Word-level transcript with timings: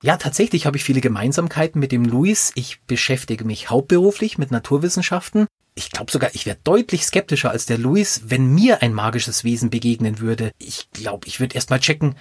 Ja, 0.03 0.18
tatsächlich 0.18 0.66
habe 0.66 0.75
ich 0.75 0.84
viele 0.84 1.01
Gemeinsamkeiten 1.01 1.80
mit 1.80 1.94
dem 1.94 2.03
Luis. 2.03 2.51
Ich 2.56 2.81
beschäftige 2.88 3.45
mich 3.45 3.69
hauptberuflich 3.69 4.38
mit 4.38 4.51
Naturwissenschaften 4.51 5.47
ich 5.76 5.92
glaube 5.92 6.12
sogar, 6.12 6.34
ich 6.34 6.46
wäre 6.46 6.58
deutlich 6.64 7.06
skeptischer 7.06 7.52
als 7.52 7.66
der 7.66 7.78
Luis, 7.78 8.22
wenn 8.26 8.54
mir 8.54 8.82
ein 8.82 8.94
magisches 8.94 9.44
Wesen 9.44 9.70
begegnen 9.70 10.20
würde. 10.20 10.52
Ich 10.58 10.90
glaube, 10.92 11.28
ich 11.28 11.40
würde 11.40 11.56
erst 11.56 11.70
mal 11.70 11.80
checken, 11.80 12.16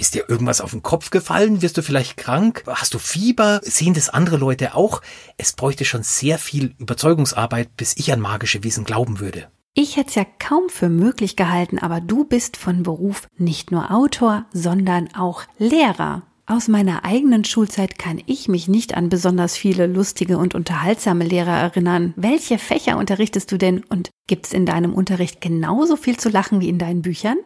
ist 0.00 0.14
dir 0.14 0.28
irgendwas 0.28 0.60
auf 0.60 0.70
den 0.70 0.82
Kopf 0.82 1.10
gefallen? 1.10 1.60
Wirst 1.60 1.76
du 1.76 1.82
vielleicht 1.82 2.16
krank? 2.16 2.62
Hast 2.68 2.94
du 2.94 3.00
Fieber? 3.00 3.60
Sehen 3.64 3.94
das 3.94 4.08
andere 4.08 4.36
Leute 4.36 4.76
auch? 4.76 5.02
Es 5.36 5.52
bräuchte 5.52 5.84
schon 5.84 6.04
sehr 6.04 6.38
viel 6.38 6.74
Überzeugungsarbeit, 6.78 7.76
bis 7.76 7.96
ich 7.96 8.12
an 8.12 8.20
magische 8.20 8.62
Wesen 8.62 8.84
glauben 8.84 9.18
würde. 9.18 9.50
Ich 9.74 9.96
hätte 9.96 10.08
es 10.08 10.14
ja 10.14 10.24
kaum 10.38 10.68
für 10.68 10.88
möglich 10.88 11.34
gehalten, 11.34 11.78
aber 11.78 12.00
du 12.00 12.24
bist 12.24 12.56
von 12.56 12.84
Beruf 12.84 13.26
nicht 13.36 13.72
nur 13.72 13.90
Autor, 13.90 14.46
sondern 14.52 15.12
auch 15.14 15.42
Lehrer. 15.58 16.22
Aus 16.50 16.66
meiner 16.66 17.04
eigenen 17.04 17.44
Schulzeit 17.44 17.98
kann 17.98 18.22
ich 18.24 18.48
mich 18.48 18.68
nicht 18.68 18.96
an 18.96 19.10
besonders 19.10 19.54
viele 19.54 19.86
lustige 19.86 20.38
und 20.38 20.54
unterhaltsame 20.54 21.24
Lehrer 21.24 21.52
erinnern. 21.52 22.14
Welche 22.16 22.58
Fächer 22.58 22.96
unterrichtest 22.96 23.52
du 23.52 23.58
denn 23.58 23.84
und 23.84 24.08
gibt's 24.26 24.54
in 24.54 24.64
deinem 24.64 24.94
Unterricht 24.94 25.42
genauso 25.42 25.96
viel 25.96 26.16
zu 26.16 26.30
lachen 26.30 26.62
wie 26.62 26.70
in 26.70 26.78
deinen 26.78 27.02
Büchern? 27.02 27.36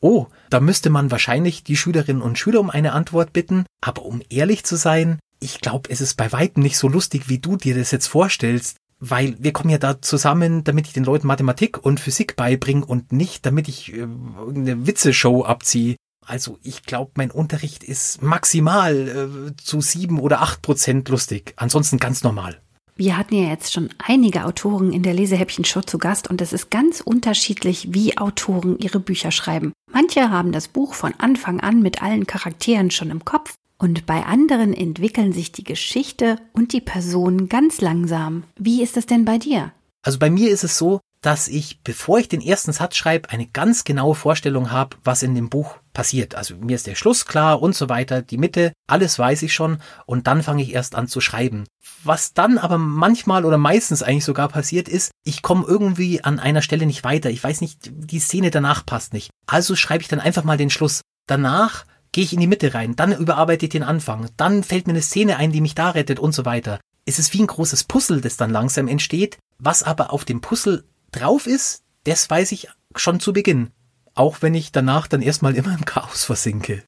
Oh, 0.00 0.26
da 0.48 0.60
müsste 0.60 0.90
man 0.90 1.10
wahrscheinlich 1.10 1.64
die 1.64 1.76
Schülerinnen 1.76 2.22
und 2.22 2.38
Schüler 2.38 2.60
um 2.60 2.70
eine 2.70 2.92
Antwort 2.92 3.32
bitten, 3.32 3.66
aber 3.80 4.04
um 4.04 4.22
ehrlich 4.30 4.62
zu 4.62 4.76
sein, 4.76 5.18
ich 5.40 5.60
glaube, 5.60 5.90
es 5.90 6.00
ist 6.00 6.14
bei 6.14 6.30
weitem 6.30 6.62
nicht 6.62 6.78
so 6.78 6.86
lustig, 6.86 7.28
wie 7.28 7.40
du 7.40 7.56
dir 7.56 7.74
das 7.74 7.90
jetzt 7.90 8.06
vorstellst, 8.06 8.76
weil 9.00 9.34
wir 9.40 9.52
kommen 9.52 9.70
ja 9.70 9.78
da 9.78 10.00
zusammen, 10.00 10.62
damit 10.62 10.86
ich 10.86 10.92
den 10.92 11.04
Leuten 11.04 11.26
Mathematik 11.26 11.84
und 11.84 11.98
Physik 11.98 12.36
beibringe 12.36 12.86
und 12.86 13.10
nicht, 13.10 13.44
damit 13.44 13.66
ich 13.66 13.92
äh, 13.92 13.96
irgendeine 13.96 14.86
Witzeshow 14.86 15.44
abziehe. 15.44 15.96
Also 16.26 16.58
ich 16.62 16.82
glaube, 16.82 17.12
mein 17.14 17.30
Unterricht 17.30 17.84
ist 17.84 18.20
maximal 18.22 19.52
äh, 19.52 19.56
zu 19.56 19.80
sieben 19.80 20.18
oder 20.18 20.42
acht 20.42 20.60
Prozent 20.60 21.08
lustig. 21.08 21.54
Ansonsten 21.56 21.98
ganz 21.98 22.22
normal. 22.22 22.60
Wir 22.96 23.18
hatten 23.18 23.34
ja 23.34 23.50
jetzt 23.50 23.74
schon 23.74 23.90
einige 23.98 24.44
Autoren 24.46 24.90
in 24.90 25.02
der 25.02 25.12
Lesehäppchen-Show 25.12 25.82
zu 25.82 25.98
Gast 25.98 26.28
und 26.28 26.40
es 26.40 26.54
ist 26.54 26.70
ganz 26.70 27.02
unterschiedlich, 27.02 27.88
wie 27.92 28.16
Autoren 28.16 28.78
ihre 28.78 29.00
Bücher 29.00 29.30
schreiben. 29.30 29.72
Manche 29.92 30.30
haben 30.30 30.50
das 30.50 30.68
Buch 30.68 30.94
von 30.94 31.12
Anfang 31.18 31.60
an 31.60 31.82
mit 31.82 32.02
allen 32.02 32.26
Charakteren 32.26 32.90
schon 32.90 33.10
im 33.10 33.24
Kopf 33.24 33.54
und 33.78 34.06
bei 34.06 34.24
anderen 34.24 34.72
entwickeln 34.72 35.32
sich 35.32 35.52
die 35.52 35.64
Geschichte 35.64 36.38
und 36.54 36.72
die 36.72 36.80
Personen 36.80 37.50
ganz 37.50 37.82
langsam. 37.82 38.44
Wie 38.58 38.82
ist 38.82 38.96
es 38.96 39.04
denn 39.04 39.26
bei 39.26 39.36
dir? 39.36 39.72
Also 40.02 40.18
bei 40.18 40.30
mir 40.30 40.50
ist 40.50 40.64
es 40.64 40.78
so, 40.78 41.00
dass 41.26 41.48
ich, 41.48 41.80
bevor 41.82 42.20
ich 42.20 42.28
den 42.28 42.40
ersten 42.40 42.70
Satz 42.70 42.94
schreibe, 42.94 43.30
eine 43.30 43.48
ganz 43.48 43.82
genaue 43.82 44.14
Vorstellung 44.14 44.70
habe, 44.70 44.96
was 45.02 45.24
in 45.24 45.34
dem 45.34 45.50
Buch 45.50 45.78
passiert. 45.92 46.36
Also 46.36 46.54
mir 46.54 46.76
ist 46.76 46.86
der 46.86 46.94
Schluss 46.94 47.26
klar 47.26 47.60
und 47.60 47.74
so 47.74 47.88
weiter, 47.88 48.22
die 48.22 48.38
Mitte, 48.38 48.72
alles 48.86 49.18
weiß 49.18 49.42
ich 49.42 49.52
schon 49.52 49.78
und 50.04 50.28
dann 50.28 50.44
fange 50.44 50.62
ich 50.62 50.72
erst 50.72 50.94
an 50.94 51.08
zu 51.08 51.20
schreiben. 51.20 51.64
Was 52.04 52.32
dann 52.32 52.58
aber 52.58 52.78
manchmal 52.78 53.44
oder 53.44 53.58
meistens 53.58 54.04
eigentlich 54.04 54.24
sogar 54.24 54.46
passiert 54.46 54.88
ist, 54.88 55.10
ich 55.24 55.42
komme 55.42 55.64
irgendwie 55.66 56.22
an 56.22 56.38
einer 56.38 56.62
Stelle 56.62 56.86
nicht 56.86 57.02
weiter. 57.02 57.28
Ich 57.28 57.42
weiß 57.42 57.60
nicht, 57.60 57.90
die 57.90 58.20
Szene 58.20 58.52
danach 58.52 58.86
passt 58.86 59.12
nicht. 59.12 59.30
Also 59.48 59.74
schreibe 59.74 60.02
ich 60.02 60.08
dann 60.08 60.20
einfach 60.20 60.44
mal 60.44 60.56
den 60.56 60.70
Schluss. 60.70 61.00
Danach 61.26 61.86
gehe 62.12 62.22
ich 62.22 62.34
in 62.34 62.40
die 62.40 62.46
Mitte 62.46 62.72
rein, 62.72 62.94
dann 62.94 63.10
überarbeite 63.10 63.66
ich 63.66 63.70
den 63.70 63.82
Anfang, 63.82 64.28
dann 64.36 64.62
fällt 64.62 64.86
mir 64.86 64.92
eine 64.92 65.02
Szene 65.02 65.38
ein, 65.38 65.50
die 65.50 65.60
mich 65.60 65.74
da 65.74 65.90
rettet 65.90 66.20
und 66.20 66.36
so 66.36 66.44
weiter. 66.44 66.78
Es 67.04 67.18
ist 67.18 67.34
wie 67.34 67.42
ein 67.42 67.48
großes 67.48 67.82
Puzzle, 67.82 68.20
das 68.20 68.36
dann 68.36 68.50
langsam 68.50 68.86
entsteht. 68.86 69.38
Was 69.58 69.82
aber 69.82 70.12
auf 70.12 70.24
dem 70.24 70.40
Puzzle 70.40 70.84
drauf 71.12 71.46
ist, 71.46 71.82
das 72.04 72.28
weiß 72.28 72.52
ich 72.52 72.68
schon 72.94 73.20
zu 73.20 73.32
Beginn. 73.32 73.70
Auch 74.14 74.42
wenn 74.42 74.54
ich 74.54 74.72
danach 74.72 75.06
dann 75.06 75.22
erstmal 75.22 75.54
immer 75.56 75.74
im 75.74 75.84
Chaos 75.84 76.24
versinke. 76.24 76.82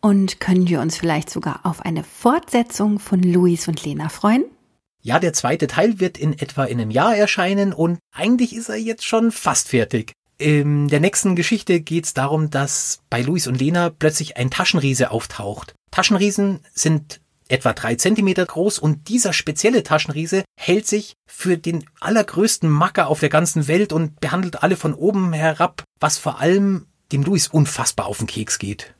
Und 0.00 0.38
können 0.38 0.68
wir 0.68 0.80
uns 0.80 0.96
vielleicht 0.96 1.30
sogar 1.30 1.60
auf 1.64 1.80
eine 1.80 2.04
Fortsetzung 2.04 2.98
von 2.98 3.22
Luis 3.22 3.68
und 3.68 3.82
Lena 3.84 4.10
freuen? 4.10 4.44
Ja, 5.00 5.18
der 5.18 5.32
zweite 5.32 5.66
Teil 5.66 6.00
wird 6.00 6.18
in 6.18 6.38
etwa 6.38 6.64
in 6.64 6.80
einem 6.80 6.90
Jahr 6.90 7.16
erscheinen 7.16 7.72
und 7.72 7.98
eigentlich 8.14 8.54
ist 8.54 8.68
er 8.68 8.76
jetzt 8.76 9.04
schon 9.04 9.32
fast 9.32 9.68
fertig. 9.68 10.12
In 10.36 10.88
der 10.88 11.00
nächsten 11.00 11.36
Geschichte 11.36 11.80
geht 11.80 12.06
es 12.06 12.14
darum, 12.14 12.50
dass 12.50 13.00
bei 13.08 13.22
Luis 13.22 13.46
und 13.46 13.58
Lena 13.60 13.90
plötzlich 13.90 14.36
ein 14.36 14.50
Taschenriese 14.50 15.10
auftaucht. 15.10 15.74
Taschenriesen 15.90 16.60
sind 16.72 17.20
etwa 17.48 17.72
drei 17.72 17.94
Zentimeter 17.96 18.44
groß 18.44 18.78
und 18.78 19.08
dieser 19.08 19.32
spezielle 19.32 19.82
Taschenriese 19.82 20.44
hält 20.58 20.86
sich 20.86 21.14
für 21.26 21.56
den 21.58 21.84
allergrößten 22.00 22.70
Macker 22.70 23.08
auf 23.08 23.20
der 23.20 23.28
ganzen 23.28 23.68
Welt 23.68 23.92
und 23.92 24.20
behandelt 24.20 24.62
alle 24.62 24.76
von 24.76 24.94
oben 24.94 25.32
herab, 25.32 25.84
was 26.00 26.18
vor 26.18 26.40
allem 26.40 26.86
dem 27.12 27.22
Luis 27.22 27.48
unfassbar 27.48 28.06
auf 28.06 28.18
den 28.18 28.26
Keks 28.26 28.58
geht. 28.58 28.94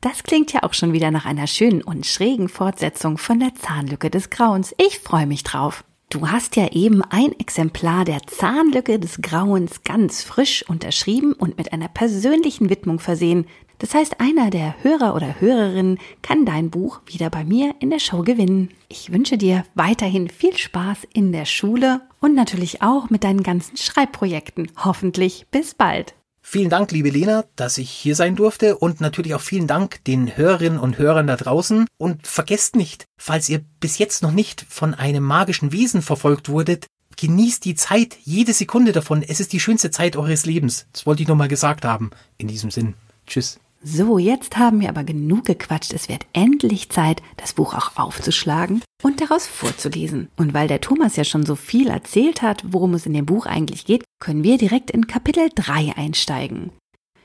Das 0.00 0.22
klingt 0.22 0.52
ja 0.52 0.62
auch 0.62 0.74
schon 0.74 0.92
wieder 0.92 1.10
nach 1.10 1.24
einer 1.24 1.46
schönen 1.46 1.82
und 1.82 2.06
schrägen 2.06 2.48
Fortsetzung 2.48 3.18
von 3.18 3.40
der 3.40 3.54
Zahnlücke 3.54 4.10
des 4.10 4.30
Grauens. 4.30 4.74
Ich 4.78 4.98
freue 5.00 5.26
mich 5.26 5.42
drauf. 5.42 5.84
Du 6.08 6.28
hast 6.28 6.54
ja 6.54 6.68
eben 6.68 7.02
ein 7.02 7.32
Exemplar 7.38 8.04
der 8.04 8.22
Zahnlücke 8.26 9.00
des 9.00 9.20
Grauens 9.22 9.82
ganz 9.82 10.22
frisch 10.22 10.64
unterschrieben 10.68 11.32
und 11.32 11.58
mit 11.58 11.72
einer 11.72 11.88
persönlichen 11.88 12.70
Widmung 12.70 13.00
versehen. 13.00 13.46
Das 13.78 13.92
heißt, 13.92 14.20
einer 14.20 14.50
der 14.50 14.76
Hörer 14.82 15.16
oder 15.16 15.40
Hörerinnen 15.40 15.98
kann 16.22 16.46
dein 16.46 16.70
Buch 16.70 17.00
wieder 17.06 17.28
bei 17.28 17.44
mir 17.44 17.74
in 17.80 17.90
der 17.90 17.98
Show 17.98 18.22
gewinnen. 18.22 18.70
Ich 18.88 19.12
wünsche 19.12 19.36
dir 19.36 19.64
weiterhin 19.74 20.28
viel 20.28 20.56
Spaß 20.56 20.98
in 21.12 21.32
der 21.32 21.44
Schule 21.44 22.00
und 22.20 22.34
natürlich 22.34 22.82
auch 22.82 23.10
mit 23.10 23.24
deinen 23.24 23.42
ganzen 23.42 23.76
Schreibprojekten. 23.76 24.70
Hoffentlich 24.82 25.46
bis 25.50 25.74
bald. 25.74 26.14
Vielen 26.48 26.70
Dank, 26.70 26.92
liebe 26.92 27.10
Lena, 27.10 27.44
dass 27.56 27.76
ich 27.76 27.90
hier 27.90 28.14
sein 28.14 28.36
durfte 28.36 28.76
und 28.78 29.00
natürlich 29.00 29.34
auch 29.34 29.40
vielen 29.40 29.66
Dank 29.66 30.04
den 30.04 30.36
Hörerinnen 30.36 30.78
und 30.78 30.96
Hörern 30.96 31.26
da 31.26 31.34
draußen. 31.34 31.88
Und 31.98 32.24
vergesst 32.24 32.76
nicht, 32.76 33.04
falls 33.18 33.48
ihr 33.48 33.64
bis 33.80 33.98
jetzt 33.98 34.22
noch 34.22 34.30
nicht 34.30 34.64
von 34.68 34.94
einem 34.94 35.24
magischen 35.24 35.72
Wesen 35.72 36.02
verfolgt 36.02 36.48
wurdet, 36.48 36.86
genießt 37.16 37.64
die 37.64 37.74
Zeit, 37.74 38.16
jede 38.22 38.52
Sekunde 38.52 38.92
davon. 38.92 39.24
Es 39.24 39.40
ist 39.40 39.52
die 39.52 39.58
schönste 39.58 39.90
Zeit 39.90 40.16
eures 40.16 40.46
Lebens. 40.46 40.86
Das 40.92 41.04
wollte 41.04 41.22
ich 41.22 41.28
nur 41.28 41.36
mal 41.36 41.48
gesagt 41.48 41.84
haben. 41.84 42.10
In 42.38 42.46
diesem 42.46 42.70
Sinn. 42.70 42.94
Tschüss. 43.26 43.58
So, 43.88 44.18
jetzt 44.18 44.58
haben 44.58 44.80
wir 44.80 44.88
aber 44.88 45.04
genug 45.04 45.44
gequatscht. 45.44 45.92
Es 45.92 46.08
wird 46.08 46.26
endlich 46.32 46.90
Zeit, 46.90 47.22
das 47.36 47.52
Buch 47.52 47.72
auch 47.72 47.96
aufzuschlagen 47.96 48.82
und 49.00 49.20
daraus 49.20 49.46
vorzulesen. 49.46 50.26
Und 50.36 50.54
weil 50.54 50.66
der 50.66 50.80
Thomas 50.80 51.14
ja 51.14 51.22
schon 51.22 51.46
so 51.46 51.54
viel 51.54 51.86
erzählt 51.86 52.42
hat, 52.42 52.64
worum 52.66 52.94
es 52.94 53.06
in 53.06 53.12
dem 53.12 53.26
Buch 53.26 53.46
eigentlich 53.46 53.84
geht, 53.84 54.02
können 54.18 54.42
wir 54.42 54.58
direkt 54.58 54.90
in 54.90 55.06
Kapitel 55.06 55.50
3 55.54 55.92
einsteigen. 55.96 56.72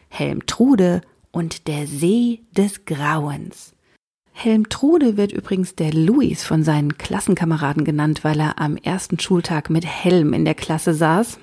Helmtrude 0.09 1.01
und 1.31 1.67
der 1.67 1.87
See 1.87 2.41
des 2.51 2.85
Grauens. 2.85 3.73
Helmtrude 4.31 5.17
wird 5.17 5.31
übrigens 5.31 5.73
der 5.73 5.91
Luis 5.91 6.43
von 6.43 6.63
seinen 6.63 6.95
Klassenkameraden 6.95 7.85
genannt, 7.85 8.23
weil 8.23 8.39
er 8.39 8.61
am 8.61 8.77
ersten 8.77 9.19
Schultag 9.19 9.71
mit 9.71 9.87
Helm 9.87 10.31
in 10.31 10.45
der 10.45 10.53
Klasse 10.53 10.93
saß. 10.93 11.39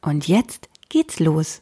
Und 0.00 0.28
jetzt 0.28 0.70
geht's 0.88 1.20
los. 1.20 1.60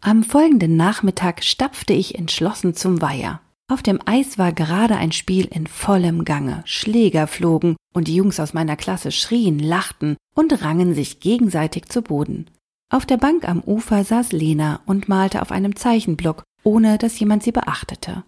Am 0.00 0.22
folgenden 0.22 0.76
Nachmittag 0.76 1.42
stapfte 1.42 1.92
ich 1.92 2.16
entschlossen 2.16 2.74
zum 2.74 3.00
Weiher. 3.00 3.40
Auf 3.68 3.82
dem 3.82 3.98
Eis 4.04 4.38
war 4.38 4.52
gerade 4.52 4.96
ein 4.96 5.10
Spiel 5.10 5.46
in 5.46 5.66
vollem 5.66 6.24
Gange. 6.24 6.62
Schläger 6.66 7.26
flogen 7.26 7.76
und 7.92 8.06
die 8.06 8.14
Jungs 8.14 8.38
aus 8.38 8.54
meiner 8.54 8.76
Klasse 8.76 9.10
schrien, 9.10 9.58
lachten 9.58 10.16
und 10.34 10.62
rangen 10.62 10.94
sich 10.94 11.18
gegenseitig 11.18 11.86
zu 11.86 12.02
Boden. 12.02 12.46
Auf 12.88 13.04
der 13.04 13.16
Bank 13.16 13.48
am 13.48 13.60
Ufer 13.62 14.04
saß 14.04 14.30
Lena 14.30 14.80
und 14.86 15.08
malte 15.08 15.42
auf 15.42 15.50
einem 15.50 15.74
Zeichenblock, 15.74 16.44
ohne 16.62 16.98
dass 16.98 17.18
jemand 17.18 17.42
sie 17.42 17.50
beachtete. 17.50 18.22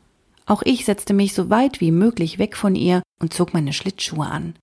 Auch 0.47 0.62
ich 0.65 0.85
setzte 0.85 1.15
mich 1.15 1.35
so 1.35 1.50
weit 1.50 1.81
wie 1.81 1.93
möglich 1.93 2.41
weg 2.41 2.56
von 2.56 2.75
ihr 2.75 3.03
und 3.20 3.32
zog 3.32 3.55
meine 3.55 3.73
Schlittschuhe 3.73 4.26
an. 4.26 4.55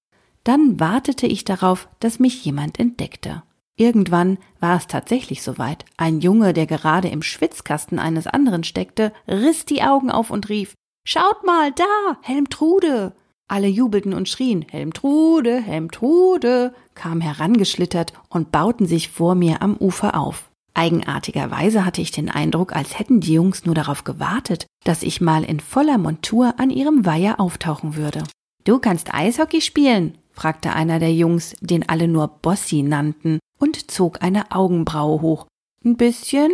Dann 0.44 0.80
wartete 0.80 1.28
ich 1.28 1.46
darauf, 1.46 1.88
dass 2.00 2.19
mich 2.19 2.44
jemand 2.44 2.80
entdeckte. 2.80 3.44
Irgendwann 3.77 4.38
war 4.60 4.77
es 4.77 4.88
tatsächlich 4.88 5.42
soweit. 5.42 5.86
Ein 5.98 6.22
Junge, 6.22 6.54
der 6.54 6.66
gerade 6.66 7.10
im 7.10 7.22
Schwitzkasten 7.22 8.00
eines 8.00 8.25
anderen 8.25 8.63
steckte, 8.63 9.12
riss 9.27 9.66
die 9.66 9.83
Augen 9.83 10.10
auf 10.10 10.30
und 10.30 10.50
rief 10.50 10.74
Schaut 11.07 11.45
mal, 11.45 11.72
da, 11.72 12.18
Helmtrude. 12.22 13.13
Alle 13.48 13.68
jubelten 13.68 14.13
und 14.13 14.27
schrien 14.27 14.66
Helmtrude, 14.68 15.62
Helmtrude, 15.62 16.74
kam 16.95 17.22
herangeschlittert 17.22 18.13
und 18.30 18.51
bauten 18.51 18.88
sich 18.88 19.10
vor 19.10 19.36
mir 19.36 19.62
am 19.62 19.78
Ufer 19.78 20.18
auf. 20.18 20.50
Eigenartigerweise 20.74 21.86
hatte 21.86 22.01
ich 22.01 22.12
den 22.12 22.30
Eindruck, 22.30 22.75
als 22.75 22.98
hätten 22.98 23.19
die 23.19 23.33
Jungs 23.33 23.66
nur 23.66 23.75
darauf 23.75 24.04
gewartet, 24.04 24.66
dass 24.83 25.04
ich 25.04 25.21
mal 25.21 25.44
in 25.44 25.60
voller 25.60 26.00
Montur 26.00 26.56
an 26.57 26.71
ihrem 26.71 27.06
Weiher 27.06 27.39
auftauchen 27.39 27.95
würde. 27.95 28.24
Du 28.63 28.80
kannst 28.80 29.13
Eishockey 29.13 29.62
spielen, 29.62 30.18
fragte 30.35 30.73
einer 30.73 30.99
der 30.99 31.13
Jungs, 31.13 31.55
den 31.61 31.87
alle 31.87 32.07
nur 32.07 32.27
Bossi 32.27 32.83
nannten, 32.83 33.39
und 33.57 33.89
zog 33.89 34.21
eine 34.21 34.51
Augenbraue 34.51 35.21
hoch. 35.21 35.47
Ein 35.83 35.97
bisschen, 35.97 36.51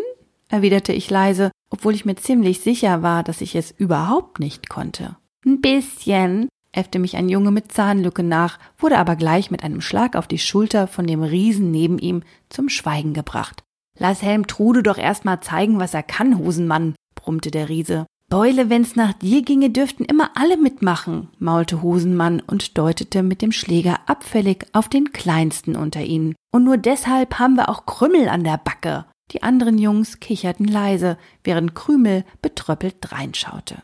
erwiderte 0.49 0.93
ich 0.93 1.09
leise, 1.09 1.51
obwohl 1.69 1.95
ich 1.95 2.05
mir 2.05 2.15
ziemlich 2.15 2.61
sicher 2.61 3.01
war, 3.01 3.23
dass 3.23 3.41
ich 3.41 3.55
es 3.55 3.71
überhaupt 3.71 4.39
nicht 4.39 4.69
konnte. 4.69 5.17
Ein 5.45 5.61
bisschen, 5.61 6.47
äffte 6.71 6.99
mich 6.99 7.17
ein 7.17 7.29
Junge 7.29 7.51
mit 7.51 7.71
Zahnlücke 7.71 8.23
nach, 8.23 8.59
wurde 8.77 8.97
aber 8.97 9.15
gleich 9.15 9.51
mit 9.51 9.63
einem 9.63 9.81
Schlag 9.81 10.15
auf 10.15 10.27
die 10.27 10.37
Schulter 10.37 10.87
von 10.87 11.07
dem 11.07 11.23
Riesen 11.23 11.71
neben 11.71 11.97
ihm 11.97 12.23
zum 12.49 12.69
Schweigen 12.69 13.13
gebracht. 13.13 13.63
Lass 13.97 14.21
Helm 14.21 14.47
Trude 14.47 14.83
doch 14.83 14.97
erst 14.97 15.25
mal 15.25 15.41
zeigen, 15.41 15.79
was 15.79 15.93
er 15.93 16.03
kann, 16.03 16.37
Hosenmann, 16.37 16.95
brummte 17.15 17.51
der 17.51 17.69
Riese. 17.69 18.05
Beule, 18.31 18.69
wenn's 18.69 18.95
nach 18.95 19.11
dir 19.11 19.41
ginge, 19.41 19.71
dürften 19.71 20.05
immer 20.05 20.31
alle 20.35 20.55
mitmachen, 20.55 21.27
maulte 21.37 21.81
Hosenmann 21.81 22.39
und 22.39 22.77
deutete 22.77 23.23
mit 23.23 23.41
dem 23.41 23.51
Schläger 23.51 23.99
abfällig 24.05 24.67
auf 24.71 24.87
den 24.87 25.11
kleinsten 25.11 25.75
unter 25.75 26.01
ihnen. 26.01 26.35
Und 26.49 26.63
nur 26.63 26.77
deshalb 26.77 27.39
haben 27.39 27.55
wir 27.55 27.67
auch 27.67 27.85
Krümmel 27.85 28.29
an 28.29 28.45
der 28.45 28.55
Backe. 28.55 29.03
Die 29.31 29.43
anderen 29.43 29.77
Jungs 29.77 30.21
kicherten 30.21 30.63
leise, 30.63 31.17
während 31.43 31.75
Krümel 31.75 32.23
betröppelt 32.41 32.95
dreinschaute. 33.01 33.83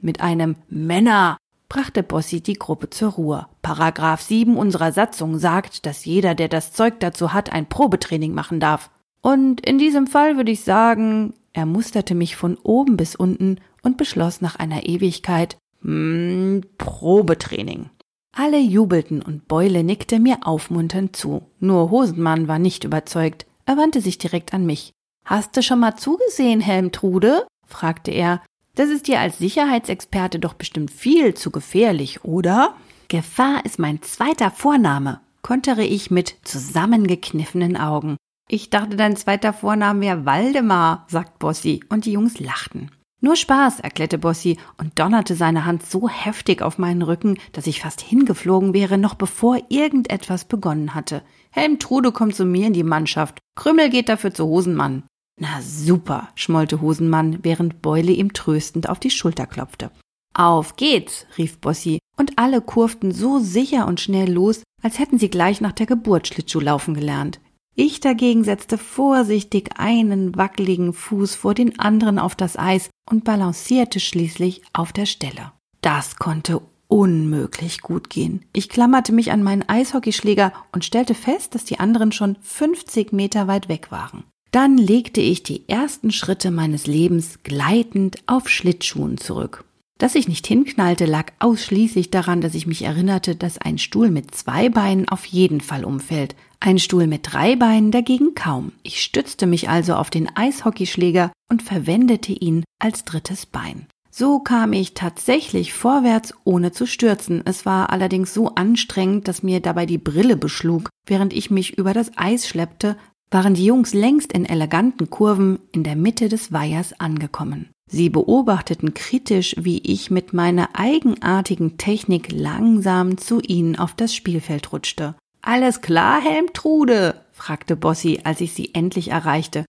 Mit 0.00 0.22
einem 0.22 0.56
Männer 0.70 1.36
brachte 1.68 2.02
Bossi 2.02 2.40
die 2.40 2.54
Gruppe 2.54 2.88
zur 2.88 3.10
Ruhe. 3.10 3.48
Paragraph 3.60 4.22
7 4.22 4.56
unserer 4.56 4.92
Satzung 4.92 5.38
sagt, 5.38 5.84
dass 5.84 6.06
jeder, 6.06 6.34
der 6.34 6.48
das 6.48 6.72
Zeug 6.72 7.00
dazu 7.00 7.34
hat, 7.34 7.52
ein 7.52 7.66
Probetraining 7.66 8.32
machen 8.32 8.60
darf. 8.60 8.88
Und 9.20 9.60
in 9.60 9.76
diesem 9.76 10.06
Fall 10.06 10.38
würde 10.38 10.52
ich 10.52 10.64
sagen, 10.64 11.34
er 11.52 11.66
musterte 11.66 12.14
mich 12.14 12.34
von 12.34 12.56
oben 12.62 12.96
bis 12.96 13.14
unten 13.14 13.58
und 13.84 13.96
beschloss 13.96 14.40
nach 14.40 14.56
einer 14.56 14.86
Ewigkeit, 14.86 15.56
hm, 15.82 16.62
Probetraining. 16.78 17.90
Alle 18.32 18.58
jubelten 18.58 19.22
und 19.22 19.46
Beule 19.46 19.84
nickte 19.84 20.18
mir 20.18 20.38
aufmunternd 20.42 21.14
zu. 21.14 21.42
Nur 21.60 21.90
Hosenmann 21.90 22.48
war 22.48 22.58
nicht 22.58 22.82
überzeugt. 22.82 23.46
Er 23.64 23.76
wandte 23.76 24.00
sich 24.00 24.18
direkt 24.18 24.52
an 24.52 24.66
mich. 24.66 24.90
Hast 25.24 25.56
du 25.56 25.62
schon 25.62 25.78
mal 25.78 25.96
zugesehen, 25.96 26.60
Helmtrude? 26.60 27.46
fragte 27.66 28.10
er. 28.10 28.42
Das 28.74 28.90
ist 28.90 29.06
dir 29.06 29.20
als 29.20 29.38
Sicherheitsexperte 29.38 30.40
doch 30.40 30.54
bestimmt 30.54 30.90
viel 30.90 31.34
zu 31.34 31.52
gefährlich, 31.52 32.24
oder? 32.24 32.74
Gefahr 33.08 33.64
ist 33.64 33.78
mein 33.78 34.02
zweiter 34.02 34.50
Vorname, 34.50 35.20
kontere 35.42 35.84
ich 35.84 36.10
mit 36.10 36.34
zusammengekniffenen 36.42 37.76
Augen. 37.76 38.16
Ich 38.48 38.70
dachte, 38.70 38.96
dein 38.96 39.16
zweiter 39.16 39.52
Vorname 39.52 40.00
wäre 40.00 40.26
Waldemar, 40.26 41.06
sagt 41.08 41.38
Bossi, 41.38 41.80
und 41.88 42.04
die 42.04 42.12
Jungs 42.12 42.40
lachten. 42.40 42.90
Nur 43.24 43.36
Spaß, 43.36 43.80
erklärte 43.80 44.18
Bossi 44.18 44.58
und 44.76 44.98
donnerte 44.98 45.34
seine 45.34 45.64
Hand 45.64 45.86
so 45.86 46.10
heftig 46.10 46.60
auf 46.60 46.76
meinen 46.76 47.00
Rücken, 47.00 47.38
dass 47.52 47.66
ich 47.66 47.80
fast 47.80 48.02
hingeflogen 48.02 48.74
wäre, 48.74 48.98
noch 48.98 49.14
bevor 49.14 49.58
irgendetwas 49.70 50.44
begonnen 50.44 50.94
hatte. 50.94 51.22
Helmtrude 51.50 52.12
kommt 52.12 52.34
zu 52.34 52.44
mir 52.44 52.66
in 52.66 52.74
die 52.74 52.82
Mannschaft. 52.82 53.38
Krümmel 53.56 53.88
geht 53.88 54.10
dafür 54.10 54.34
zu 54.34 54.44
Hosenmann. 54.44 55.04
Na 55.40 55.62
super, 55.62 56.28
schmollte 56.34 56.82
Hosenmann, 56.82 57.38
während 57.40 57.80
Beule 57.80 58.12
ihm 58.12 58.34
tröstend 58.34 58.90
auf 58.90 59.00
die 59.00 59.08
Schulter 59.08 59.46
klopfte. 59.46 59.90
Auf 60.34 60.76
geht's, 60.76 61.24
rief 61.38 61.58
Bossi, 61.60 62.00
und 62.18 62.38
alle 62.38 62.60
kurften 62.60 63.10
so 63.10 63.38
sicher 63.38 63.86
und 63.86 64.02
schnell 64.02 64.30
los, 64.30 64.62
als 64.82 64.98
hätten 64.98 65.18
sie 65.18 65.30
gleich 65.30 65.62
nach 65.62 65.72
der 65.72 65.86
Geburt 65.86 66.28
Schlittschuh 66.28 66.60
laufen 66.60 66.92
gelernt. 66.92 67.40
Ich 67.76 67.98
dagegen 67.98 68.44
setzte 68.44 68.78
vorsichtig 68.78 69.70
einen 69.78 70.36
wackeligen 70.36 70.92
Fuß 70.92 71.34
vor 71.34 71.54
den 71.54 71.78
anderen 71.80 72.20
auf 72.20 72.36
das 72.36 72.56
Eis 72.56 72.88
und 73.10 73.24
balancierte 73.24 73.98
schließlich 73.98 74.62
auf 74.72 74.92
der 74.92 75.06
Stelle. 75.06 75.52
Das 75.80 76.16
konnte 76.16 76.60
unmöglich 76.86 77.80
gut 77.80 78.10
gehen. 78.10 78.44
Ich 78.52 78.68
klammerte 78.68 79.12
mich 79.12 79.32
an 79.32 79.42
meinen 79.42 79.68
Eishockeyschläger 79.68 80.52
und 80.70 80.84
stellte 80.84 81.14
fest, 81.14 81.56
dass 81.56 81.64
die 81.64 81.80
anderen 81.80 82.12
schon 82.12 82.36
50 82.42 83.12
Meter 83.12 83.48
weit 83.48 83.68
weg 83.68 83.90
waren. 83.90 84.22
Dann 84.52 84.78
legte 84.78 85.20
ich 85.20 85.42
die 85.42 85.68
ersten 85.68 86.12
Schritte 86.12 86.52
meines 86.52 86.86
Lebens 86.86 87.40
gleitend 87.42 88.18
auf 88.26 88.48
Schlittschuhen 88.48 89.18
zurück. 89.18 89.64
Dass 89.98 90.16
ich 90.16 90.26
nicht 90.26 90.46
hinknallte, 90.46 91.04
lag 91.04 91.32
ausschließlich 91.38 92.10
daran, 92.10 92.40
dass 92.40 92.54
ich 92.54 92.66
mich 92.66 92.82
erinnerte, 92.82 93.36
dass 93.36 93.58
ein 93.58 93.78
Stuhl 93.78 94.10
mit 94.10 94.34
zwei 94.34 94.68
Beinen 94.68 95.08
auf 95.08 95.24
jeden 95.24 95.60
Fall 95.60 95.84
umfällt, 95.84 96.34
ein 96.58 96.78
Stuhl 96.78 97.06
mit 97.06 97.32
drei 97.32 97.54
Beinen 97.54 97.92
dagegen 97.92 98.34
kaum. 98.34 98.72
Ich 98.82 99.02
stützte 99.02 99.46
mich 99.46 99.68
also 99.68 99.94
auf 99.94 100.10
den 100.10 100.34
Eishockeyschläger 100.34 101.30
und 101.48 101.62
verwendete 101.62 102.32
ihn 102.32 102.64
als 102.80 103.04
drittes 103.04 103.46
Bein. 103.46 103.86
So 104.10 104.38
kam 104.40 104.72
ich 104.72 104.94
tatsächlich 104.94 105.72
vorwärts, 105.72 106.34
ohne 106.44 106.72
zu 106.72 106.86
stürzen. 106.86 107.42
Es 107.44 107.66
war 107.66 107.90
allerdings 107.90 108.32
so 108.32 108.54
anstrengend, 108.54 109.28
dass 109.28 109.42
mir 109.42 109.60
dabei 109.60 109.86
die 109.86 109.98
Brille 109.98 110.36
beschlug. 110.36 110.88
Während 111.06 111.32
ich 111.32 111.50
mich 111.50 111.78
über 111.78 111.92
das 111.92 112.12
Eis 112.16 112.48
schleppte, 112.48 112.96
waren 113.30 113.54
die 113.54 113.64
Jungs 113.64 113.92
längst 113.92 114.32
in 114.32 114.44
eleganten 114.44 115.10
Kurven 115.10 115.58
in 115.72 115.82
der 115.82 115.96
Mitte 115.96 116.28
des 116.28 116.52
Weihers 116.52 116.98
angekommen. 117.00 117.70
Sie 117.94 118.08
beobachteten 118.08 118.92
kritisch, 118.92 119.54
wie 119.56 119.78
ich 119.78 120.10
mit 120.10 120.32
meiner 120.32 120.70
eigenartigen 120.72 121.78
Technik 121.78 122.32
langsam 122.32 123.18
zu 123.18 123.40
ihnen 123.40 123.76
auf 123.76 123.94
das 123.94 124.12
Spielfeld 124.12 124.72
rutschte. 124.72 125.14
Alles 125.42 125.80
klar, 125.80 126.20
Helmtrude? 126.20 127.14
fragte 127.30 127.76
Bossi, 127.76 128.18
als 128.24 128.40
ich 128.40 128.52
sie 128.52 128.74
endlich 128.74 129.12
erreichte. 129.12 129.64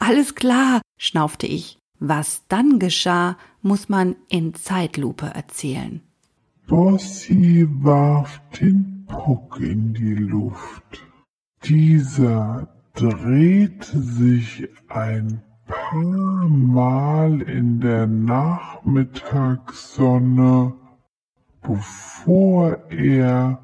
Alles 0.00 0.34
klar, 0.34 0.82
schnaufte 0.98 1.46
ich. 1.46 1.78
Was 1.98 2.42
dann 2.48 2.78
geschah, 2.78 3.38
muss 3.62 3.88
man 3.88 4.16
in 4.28 4.52
Zeitlupe 4.52 5.30
erzählen. 5.34 6.02
Bossi 6.66 7.66
warf 7.80 8.42
den 8.60 9.06
Puck 9.08 9.58
in 9.60 9.94
die 9.94 10.16
Luft. 10.16 11.06
Dieser 11.64 12.68
drehte 12.92 13.98
sich 13.98 14.68
ein 14.88 15.42
Mal 15.92 17.42
in 17.42 17.80
der 17.80 18.06
Nachmittagssonne, 18.06 20.72
bevor 21.60 22.78
er 22.90 23.58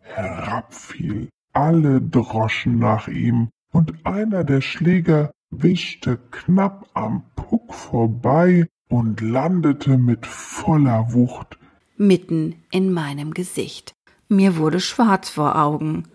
herabfiel. 0.00 1.28
Alle 1.52 2.00
droschen 2.00 2.78
nach 2.78 3.08
ihm, 3.08 3.48
und 3.72 4.06
einer 4.06 4.44
der 4.44 4.60
Schläger 4.60 5.32
wischte 5.50 6.18
knapp 6.30 6.88
am 6.94 7.24
Puck 7.36 7.74
vorbei 7.74 8.68
und 8.88 9.20
landete 9.20 9.98
mit 9.98 10.24
voller 10.26 11.12
Wucht 11.12 11.58
mitten 12.02 12.62
in 12.70 12.92
meinem 12.92 13.32
Gesicht. 13.32 13.94
Mir 14.28 14.56
wurde 14.56 14.80
schwarz 14.80 15.30
vor 15.30 15.56
Augen. 15.56 16.08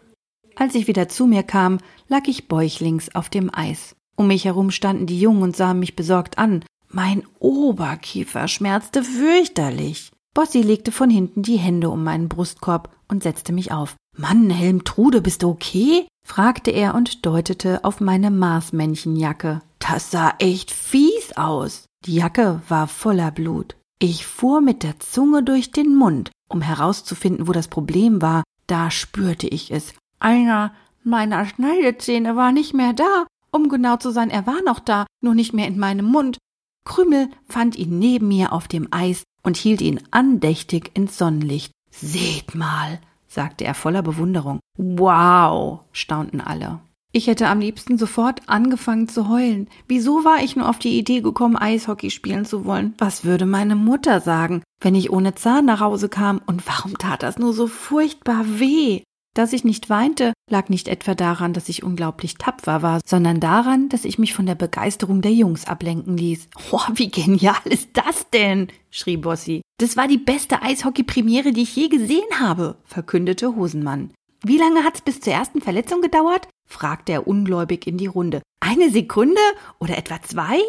Als 0.56 0.76
ich 0.76 0.88
wieder 0.88 1.08
zu 1.08 1.28
mir 1.28 1.44
kam, 1.44 1.80
lag 2.08 2.28
ich 2.28 2.48
bäuchlings 2.48 3.14
auf 3.16 3.30
dem 3.30 3.54
Eis. 3.54 3.96
Um 4.18 4.28
mich 4.28 4.46
herum 4.46 4.72
standen 4.72 5.06
die 5.06 5.20
Jungen 5.20 5.44
und 5.44 5.56
sahen 5.56 5.80
mich 5.80 5.96
besorgt 5.96 6.38
an. 6.38 6.66
Mein 6.90 7.24
Oberkiefer 7.40 8.48
schmerzte 8.48 9.04
fürchterlich. 9.04 10.12
Bossi 10.34 10.62
legte 10.62 10.92
von 10.92 11.10
hinten 11.10 11.44
die 11.44 11.58
Hände 11.58 11.90
um 11.90 12.04
meinen 12.04 12.28
Brustkorb 12.28 12.90
und 13.08 13.24
setzte 13.24 13.54
mich 13.54 13.72
auf. 13.72 13.96
Mann, 14.18 14.50
Helmtrude, 14.50 15.22
bist 15.22 15.44
du 15.44 15.50
okay? 15.50 16.08
fragte 16.26 16.72
er 16.72 16.96
und 16.96 17.26
deutete 17.26 17.84
auf 17.86 18.02
meine 18.02 18.32
Marsmännchenjacke. 18.32 19.62
Das 19.80 20.12
sah 20.12 20.34
echt 20.40 20.72
fies 20.72 21.38
aus. 21.38 21.86
Die 22.06 22.16
Jacke 22.16 22.62
war 22.68 22.88
voller 22.88 23.32
Blut. 23.32 23.76
Ich 24.00 24.26
fuhr 24.26 24.62
mit 24.62 24.84
der 24.84 25.00
Zunge 25.00 25.44
durch 25.44 25.72
den 25.72 25.96
Mund, 25.96 26.32
um 26.50 26.62
herauszufinden, 26.62 27.48
wo 27.48 27.52
das 27.52 27.68
Problem 27.68 28.22
war. 28.22 28.44
Da 28.66 28.92
spürte 28.92 29.48
ich 29.48 29.72
es. 29.72 29.94
Einer 30.20 30.74
meiner 31.04 31.46
Schneidezähne 31.46 32.36
war 32.36 32.52
nicht 32.52 32.74
mehr 32.74 32.94
da. 32.94 33.26
Um 33.58 33.70
genau 33.70 33.98
zu 33.98 34.12
sein, 34.12 34.30
er 34.30 34.46
war 34.46 34.62
noch 34.64 34.80
da, 34.80 35.08
nur 35.20 35.34
nicht 35.34 35.52
mehr 35.52 35.68
in 35.68 35.80
meinem 35.80 36.06
Mund. 36.06 36.38
Krümel 36.86 37.28
fand 37.50 37.76
ihn 37.76 37.98
neben 37.98 38.28
mir 38.28 38.54
auf 38.54 38.68
dem 38.68 38.88
Eis 38.92 39.24
und 39.42 39.58
hielt 39.58 39.82
ihn 39.82 40.00
andächtig 40.12 40.92
ins 40.94 41.18
Sonnenlicht. 41.18 41.72
Seht 41.90 42.54
mal, 42.54 43.00
sagte 43.28 43.66
er 43.66 43.74
voller 43.74 44.04
Bewunderung. 44.04 44.60
Wow, 44.78 45.80
staunten 45.92 46.40
alle. 46.40 46.82
Ich 47.12 47.26
hätte 47.26 47.48
am 47.48 47.60
liebsten 47.60 47.98
sofort 47.98 48.42
angefangen 48.46 49.08
zu 49.08 49.28
heulen. 49.28 49.70
Wieso 49.88 50.24
war 50.24 50.44
ich 50.44 50.56
nur 50.56 50.70
auf 50.70 50.78
die 50.78 51.00
Idee 51.00 51.22
gekommen, 51.22 51.58
Eishockey 51.58 52.12
spielen 52.12 52.46
zu 52.46 52.64
wollen? 52.64 52.94
Was 53.00 53.26
würde 53.26 53.48
meine 53.48 53.76
Mutter 53.76 54.22
sagen, 54.22 54.62
wenn 54.82 54.94
ich 54.94 55.10
ohne 55.10 55.34
Zahn 55.34 55.66
nach 55.66 55.80
Hause 55.80 56.10
kam? 56.10 56.42
Und 56.46 56.68
warum 56.68 56.96
tat 57.00 57.24
das 57.24 57.40
nur 57.40 57.54
so 57.54 57.66
furchtbar 57.66 58.60
weh? 58.60 59.02
Dass 59.34 59.52
ich 59.52 59.64
nicht 59.64 59.90
weinte, 59.90 60.34
lag 60.50 60.70
nicht 60.70 60.88
etwa 60.88 61.14
daran, 61.16 61.54
dass 61.54 61.70
ich 61.70 61.84
unglaublich 61.84 62.36
tapfer 62.36 62.82
war, 62.82 63.02
sondern 63.06 63.40
daran, 63.40 63.90
dass 63.90 64.06
ich 64.06 64.18
mich 64.18 64.34
von 64.34 64.46
der 64.46 64.56
Begeisterung 64.56 65.22
der 65.22 65.34
Jungs 65.34 65.68
ablenken 65.68 66.18
ließ. 66.18 66.48
Oh, 66.72 66.82
wie 66.96 67.10
genial 67.10 67.60
ist 67.66 67.90
das 67.94 68.30
denn? 68.32 68.68
schrie 68.90 69.18
Bossi. 69.18 69.62
Das 69.78 69.98
war 69.98 70.08
die 70.08 70.18
beste 70.18 70.62
Eishockey-Premiere, 70.62 71.52
die 71.52 71.64
ich 71.64 71.76
je 71.76 71.90
gesehen 71.90 72.40
habe, 72.40 72.78
verkündete 72.86 73.56
Hosenmann. 73.56 74.12
Wie 74.44 74.58
lange 74.58 74.84
hat's 74.84 75.02
bis 75.02 75.20
zur 75.20 75.34
ersten 75.34 75.62
Verletzung 75.62 76.02
gedauert? 76.02 76.48
fragte 76.68 77.12
er 77.12 77.28
ungläubig 77.28 77.88
in 77.88 77.98
die 77.98 78.08
Runde. 78.08 78.42
Eine 78.60 78.90
Sekunde 78.90 79.42
oder 79.80 79.98
etwa 79.98 80.22
zwei? 80.22 80.60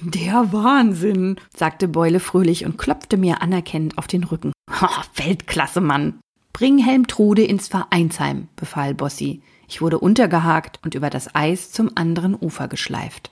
Der 0.00 0.52
Wahnsinn, 0.52 1.36
sagte 1.54 1.88
Beule 1.88 2.20
fröhlich 2.20 2.64
und 2.66 2.76
klopfte 2.76 3.16
mir 3.16 3.40
anerkennend 3.42 3.98
auf 3.98 4.06
den 4.06 4.24
Rücken. 4.24 4.52
Oh, 4.82 5.02
Weltklasse, 5.14 5.80
Mann. 5.80 6.20
Bring 6.56 6.78
Helmtrude 6.78 7.44
ins 7.44 7.68
Vereinsheim, 7.68 8.48
befahl 8.56 8.94
Bossi. 8.94 9.42
Ich 9.68 9.82
wurde 9.82 9.98
untergehakt 9.98 10.80
und 10.82 10.94
über 10.94 11.10
das 11.10 11.34
Eis 11.34 11.70
zum 11.70 11.90
anderen 11.96 12.34
Ufer 12.34 12.66
geschleift. 12.66 13.30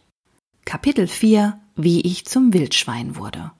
Kapitel 0.66 1.06
4 1.06 1.58
Wie 1.74 2.02
ich 2.02 2.26
zum 2.26 2.52
Wildschwein 2.52 3.16
wurde. 3.16 3.52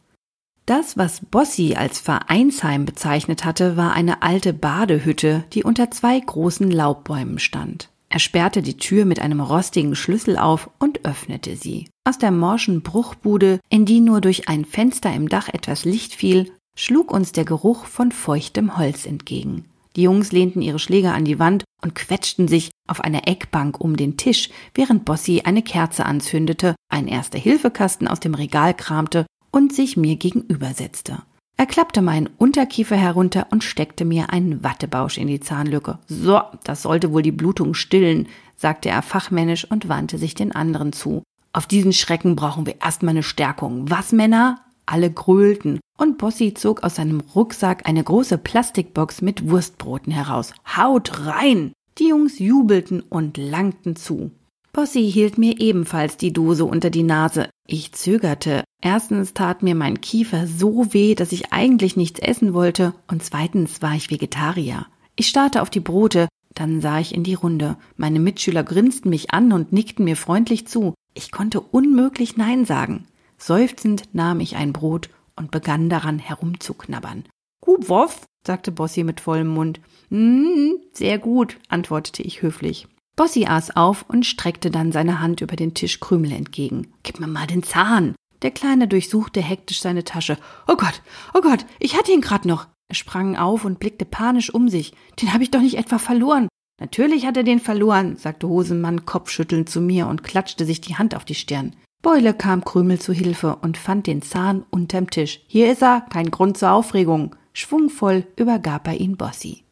Das, 0.66 0.98
was 0.98 1.24
Bossi 1.24 1.76
als 1.76 1.98
Vereinsheim 1.98 2.84
bezeichnet 2.84 3.46
hatte, 3.46 3.78
war 3.78 3.94
eine 3.94 4.20
alte 4.20 4.52
Badehütte, 4.52 5.44
die 5.54 5.64
unter 5.64 5.90
zwei 5.90 6.20
großen 6.20 6.70
Laubbäumen 6.70 7.38
stand. 7.38 7.88
Er 8.10 8.18
sperrte 8.18 8.60
die 8.60 8.76
Tür 8.76 9.06
mit 9.06 9.18
einem 9.18 9.40
rostigen 9.40 9.96
Schlüssel 9.96 10.36
auf 10.36 10.68
und 10.78 11.06
öffnete 11.06 11.56
sie. 11.56 11.88
Aus 12.06 12.18
der 12.18 12.32
morschen 12.32 12.82
Bruchbude, 12.82 13.60
in 13.70 13.86
die 13.86 14.00
nur 14.00 14.20
durch 14.20 14.46
ein 14.46 14.66
Fenster 14.66 15.14
im 15.14 15.30
Dach 15.30 15.48
etwas 15.48 15.86
Licht 15.86 16.14
fiel, 16.14 16.52
schlug 16.76 17.12
uns 17.12 17.32
der 17.32 17.44
Geruch 17.44 17.86
von 17.86 18.12
feuchtem 18.12 18.76
Holz 18.76 19.06
entgegen. 19.06 19.64
Die 19.96 20.02
Jungs 20.02 20.32
lehnten 20.32 20.60
ihre 20.60 20.78
Schläger 20.78 21.14
an 21.14 21.24
die 21.24 21.38
Wand 21.38 21.64
und 21.82 21.94
quetschten 21.94 22.48
sich 22.48 22.70
auf 22.88 23.00
einer 23.00 23.28
Eckbank 23.28 23.80
um 23.80 23.96
den 23.96 24.16
Tisch, 24.16 24.50
während 24.74 25.04
Bossi 25.04 25.42
eine 25.44 25.62
Kerze 25.62 26.04
anzündete, 26.04 26.74
einen 26.88 27.08
Erste-Hilfe-Kasten 27.08 28.08
aus 28.08 28.20
dem 28.20 28.34
Regal 28.34 28.74
kramte 28.74 29.26
und 29.52 29.72
sich 29.72 29.96
mir 29.96 30.16
gegenübersetzte. 30.16 31.22
Er 31.56 31.66
klappte 31.66 32.02
meinen 32.02 32.28
Unterkiefer 32.38 32.96
herunter 32.96 33.46
und 33.50 33.62
steckte 33.62 34.04
mir 34.04 34.30
einen 34.30 34.64
Wattebausch 34.64 35.18
in 35.18 35.28
die 35.28 35.38
Zahnlücke. 35.38 36.00
So, 36.08 36.40
das 36.64 36.82
sollte 36.82 37.12
wohl 37.12 37.22
die 37.22 37.30
Blutung 37.30 37.74
stillen, 37.74 38.26
sagte 38.56 38.88
er 38.88 39.02
fachmännisch 39.02 39.70
und 39.70 39.88
wandte 39.88 40.18
sich 40.18 40.34
den 40.34 40.50
anderen 40.50 40.92
zu. 40.92 41.22
Auf 41.52 41.68
diesen 41.68 41.92
Schrecken 41.92 42.34
brauchen 42.34 42.66
wir 42.66 42.80
erstmal 42.82 43.10
eine 43.10 43.22
Stärkung. 43.22 43.88
Was, 43.88 44.10
Männer? 44.10 44.63
Alle 44.86 45.10
grölten, 45.10 45.80
und 45.96 46.18
Bossi 46.18 46.54
zog 46.54 46.82
aus 46.82 46.96
seinem 46.96 47.20
Rucksack 47.20 47.88
eine 47.88 48.02
große 48.02 48.38
Plastikbox 48.38 49.22
mit 49.22 49.48
Wurstbroten 49.48 50.12
heraus. 50.12 50.52
Haut 50.76 51.26
rein! 51.26 51.72
Die 51.98 52.08
Jungs 52.08 52.38
jubelten 52.38 53.00
und 53.00 53.36
langten 53.36 53.94
zu. 53.94 54.32
Bossi 54.72 55.08
hielt 55.10 55.38
mir 55.38 55.60
ebenfalls 55.60 56.16
die 56.16 56.32
Dose 56.32 56.64
unter 56.64 56.90
die 56.90 57.04
Nase. 57.04 57.48
Ich 57.66 57.92
zögerte. 57.92 58.64
Erstens 58.82 59.32
tat 59.32 59.62
mir 59.62 59.76
mein 59.76 60.00
Kiefer 60.00 60.48
so 60.48 60.92
weh, 60.92 61.14
dass 61.14 61.30
ich 61.30 61.52
eigentlich 61.52 61.96
nichts 61.96 62.18
essen 62.18 62.52
wollte, 62.52 62.92
und 63.06 63.22
zweitens 63.22 63.80
war 63.82 63.94
ich 63.94 64.10
Vegetarier. 64.10 64.86
Ich 65.14 65.28
starrte 65.28 65.62
auf 65.62 65.70
die 65.70 65.80
Brote, 65.80 66.26
dann 66.54 66.80
sah 66.80 66.98
ich 66.98 67.14
in 67.14 67.22
die 67.22 67.34
Runde. 67.34 67.76
Meine 67.96 68.18
Mitschüler 68.18 68.64
grinsten 68.64 69.10
mich 69.10 69.30
an 69.30 69.52
und 69.52 69.72
nickten 69.72 70.04
mir 70.04 70.16
freundlich 70.16 70.66
zu. 70.66 70.94
Ich 71.14 71.30
konnte 71.30 71.60
unmöglich 71.60 72.36
Nein 72.36 72.64
sagen. 72.64 73.06
Seufzend 73.38 74.14
nahm 74.14 74.40
ich 74.40 74.56
ein 74.56 74.72
Brot 74.72 75.10
und 75.36 75.50
begann 75.50 75.88
daran 75.88 76.18
herumzuknabbern. 76.18 77.24
Gut, 77.60 77.88
Woff, 77.88 78.26
sagte 78.46 78.72
Bossi 78.72 79.04
mit 79.04 79.20
vollem 79.20 79.48
Mund. 79.48 79.80
Mm, 80.10 80.72
sehr 80.92 81.18
gut, 81.18 81.58
antwortete 81.68 82.22
ich 82.22 82.42
höflich. 82.42 82.86
Bossi 83.16 83.46
aß 83.46 83.76
auf 83.76 84.04
und 84.08 84.26
streckte 84.26 84.70
dann 84.70 84.92
seine 84.92 85.20
Hand 85.20 85.40
über 85.40 85.56
den 85.56 85.74
Tisch 85.74 86.00
Krümel 86.00 86.32
entgegen. 86.32 86.92
Gib 87.02 87.20
mir 87.20 87.26
mal 87.26 87.46
den 87.46 87.62
Zahn. 87.62 88.14
Der 88.42 88.50
Kleine 88.50 88.88
durchsuchte 88.88 89.40
hektisch 89.40 89.80
seine 89.80 90.04
Tasche. 90.04 90.36
Oh 90.68 90.76
Gott, 90.76 91.00
oh 91.32 91.40
Gott, 91.40 91.64
ich 91.78 91.96
hatte 91.96 92.12
ihn 92.12 92.20
grad 92.20 92.44
noch. 92.44 92.66
Er 92.88 92.96
sprang 92.96 93.36
auf 93.36 93.64
und 93.64 93.78
blickte 93.78 94.04
panisch 94.04 94.52
um 94.52 94.68
sich. 94.68 94.92
Den 95.20 95.32
habe 95.32 95.42
ich 95.42 95.50
doch 95.50 95.60
nicht 95.60 95.78
etwa 95.78 95.98
verloren. 95.98 96.48
Natürlich 96.80 97.24
hat 97.24 97.36
er 97.36 97.44
den 97.44 97.60
verloren, 97.60 98.16
sagte 98.16 98.48
Hosenmann 98.48 99.06
kopfschüttelnd 99.06 99.68
zu 99.68 99.80
mir 99.80 100.08
und 100.08 100.24
klatschte 100.24 100.66
sich 100.66 100.80
die 100.80 100.96
Hand 100.96 101.14
auf 101.14 101.24
die 101.24 101.36
Stirn. 101.36 101.74
Beule 102.04 102.34
kam 102.34 102.62
Krümel 102.66 103.00
zu 103.00 103.14
Hilfe 103.14 103.56
und 103.62 103.78
fand 103.78 104.06
den 104.06 104.20
Zahn 104.20 104.66
unterm 104.68 105.08
Tisch. 105.08 105.40
Hier 105.46 105.72
ist 105.72 105.82
er, 105.82 106.02
kein 106.02 106.30
Grund 106.30 106.58
zur 106.58 106.72
Aufregung. 106.72 107.34
Schwungvoll 107.54 108.26
übergab 108.36 108.86
er 108.86 109.00
ihn 109.00 109.16
Bossi. 109.16 109.64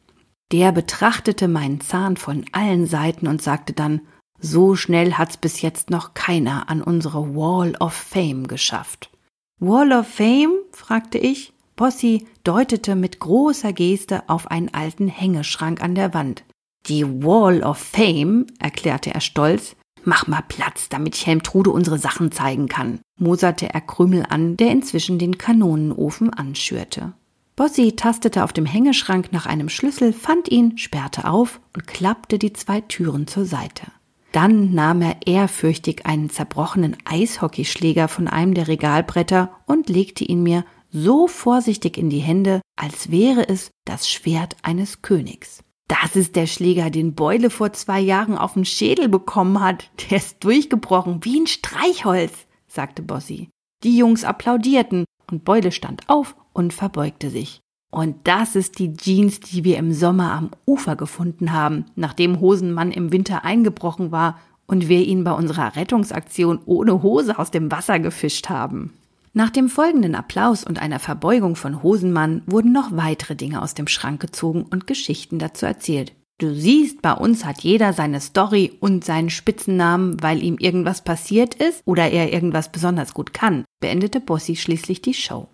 Der 0.51 0.71
betrachtete 0.71 1.47
meinen 1.47 1.79
Zahn 1.79 2.17
von 2.17 2.43
allen 2.51 2.87
Seiten 2.87 3.27
und 3.27 3.43
sagte 3.43 3.73
dann, 3.73 4.01
so 4.39 4.75
schnell 4.75 5.13
hat's 5.13 5.37
bis 5.37 5.61
jetzt 5.61 5.91
noch 5.91 6.15
keiner 6.15 6.69
an 6.69 6.81
unsere 6.81 7.35
Wall 7.35 7.75
of 7.79 7.93
Fame 7.93 8.47
geschafft. 8.47 9.11
Wall 9.59 9.91
of 9.91 10.07
Fame? 10.07 10.53
fragte 10.71 11.19
ich. 11.19 11.53
Bossi 11.75 12.25
deutete 12.43 12.95
mit 12.95 13.19
großer 13.19 13.73
Geste 13.73 14.27
auf 14.27 14.49
einen 14.49 14.73
alten 14.73 15.07
Hängeschrank 15.07 15.83
an 15.83 15.93
der 15.93 16.15
Wand. 16.15 16.45
Die 16.87 17.05
Wall 17.05 17.61
of 17.61 17.77
Fame, 17.77 18.47
erklärte 18.59 19.13
er 19.13 19.21
stolz. 19.21 19.75
Mach 20.05 20.27
mal 20.27 20.43
Platz, 20.47 20.89
damit 20.89 21.15
ich 21.15 21.25
Helmtrude 21.25 21.71
unsere 21.71 21.97
Sachen 21.97 22.31
zeigen 22.31 22.67
kann, 22.67 22.99
moserte 23.17 23.73
er 23.73 23.81
Krümel 23.81 24.25
an, 24.27 24.57
der 24.57 24.71
inzwischen 24.71 25.17
den 25.17 25.37
Kanonenofen 25.37 26.29
anschürte. 26.29 27.13
Bossi 27.55 27.95
tastete 27.95 28.43
auf 28.43 28.51
dem 28.51 28.65
Hängeschrank 28.65 29.31
nach 29.31 29.45
einem 29.45 29.69
Schlüssel, 29.69 30.11
fand 30.11 30.49
ihn, 30.49 30.77
sperrte 30.77 31.25
auf 31.29 31.61
und 31.73 31.87
klappte 31.87 32.39
die 32.39 32.51
zwei 32.51 32.81
Türen 32.81 33.27
zur 33.27 33.45
Seite. 33.45 33.83
Dann 34.31 34.73
nahm 34.73 35.01
er 35.03 35.17
ehrfürchtig 35.27 36.07
einen 36.07 36.31
zerbrochenen 36.31 36.97
Eishockeyschläger 37.05 38.07
von 38.07 38.27
einem 38.27 38.55
der 38.55 38.67
Regalbretter 38.67 39.51
und 39.67 39.89
legte 39.89 40.23
ihn 40.23 40.41
mir 40.41 40.65
so 40.89 41.27
vorsichtig 41.27 41.97
in 41.97 42.09
die 42.09 42.19
Hände, 42.19 42.61
als 42.75 43.11
wäre 43.11 43.47
es 43.47 43.71
das 43.85 44.09
Schwert 44.09 44.57
eines 44.63 45.03
Königs. 45.03 45.63
Das 46.01 46.15
ist 46.15 46.35
der 46.35 46.47
Schläger, 46.47 46.89
den 46.89 47.13
Beule 47.13 47.51
vor 47.51 47.71
zwei 47.73 47.99
Jahren 47.99 48.35
auf 48.35 48.53
den 48.53 48.65
Schädel 48.65 49.09
bekommen 49.09 49.59
hat. 49.59 49.91
Der 50.09 50.17
ist 50.17 50.43
durchgebrochen 50.43 51.23
wie 51.23 51.41
ein 51.41 51.45
Streichholz, 51.45 52.33
sagte 52.67 53.03
Bossi. 53.03 53.49
Die 53.83 53.95
Jungs 53.95 54.23
applaudierten 54.23 55.05
und 55.29 55.45
Beule 55.45 55.71
stand 55.71 56.09
auf 56.09 56.35
und 56.51 56.73
verbeugte 56.73 57.29
sich. 57.29 57.59
Und 57.91 58.15
das 58.23 58.55
ist 58.55 58.79
die 58.79 58.93
Jeans, 58.93 59.39
die 59.39 59.63
wir 59.63 59.77
im 59.77 59.93
Sommer 59.93 60.31
am 60.31 60.49
Ufer 60.65 60.95
gefunden 60.95 61.53
haben, 61.53 61.85
nachdem 61.95 62.39
Hosenmann 62.39 62.91
im 62.91 63.11
Winter 63.11 63.45
eingebrochen 63.45 64.11
war 64.11 64.39
und 64.65 64.89
wir 64.89 65.05
ihn 65.05 65.23
bei 65.23 65.33
unserer 65.33 65.75
Rettungsaktion 65.75 66.59
ohne 66.65 67.03
Hose 67.03 67.37
aus 67.37 67.51
dem 67.51 67.71
Wasser 67.71 67.99
gefischt 67.99 68.49
haben. 68.49 68.93
Nach 69.35 69.49
dem 69.49 69.67
folgenden 69.67 70.13
Applaus 70.13 70.63
und 70.63 70.79
einer 70.79 70.99
Verbeugung 70.99 71.55
von 71.55 71.81
Hosenmann 71.81 72.43
wurden 72.45 72.71
noch 72.71 72.95
weitere 72.95 73.35
Dinge 73.35 73.63
aus 73.63 73.73
dem 73.73 73.87
Schrank 73.87 74.21
gezogen 74.21 74.63
und 74.69 74.85
Geschichten 74.85 75.39
dazu 75.39 75.65
erzählt. 75.65 76.13
Du 76.37 76.53
siehst, 76.53 77.01
bei 77.01 77.13
uns 77.13 77.43
hat 77.43 77.61
jeder 77.61 77.93
seine 77.93 78.21
Story 78.21 78.77
und 78.79 79.03
seinen 79.03 79.31
Spitzennamen, 79.31 80.21
weil 80.21 80.43
ihm 80.43 80.57
irgendwas 80.59 81.03
passiert 81.03 81.55
ist 81.55 81.81
oder 81.85 82.11
er 82.11 82.31
irgendwas 82.31 82.71
besonders 82.71 83.15
gut 83.15 83.33
kann, 83.33 83.65
beendete 83.79 84.19
Bossi 84.19 84.55
schließlich 84.55 85.01
die 85.01 85.15
Show. 85.15 85.47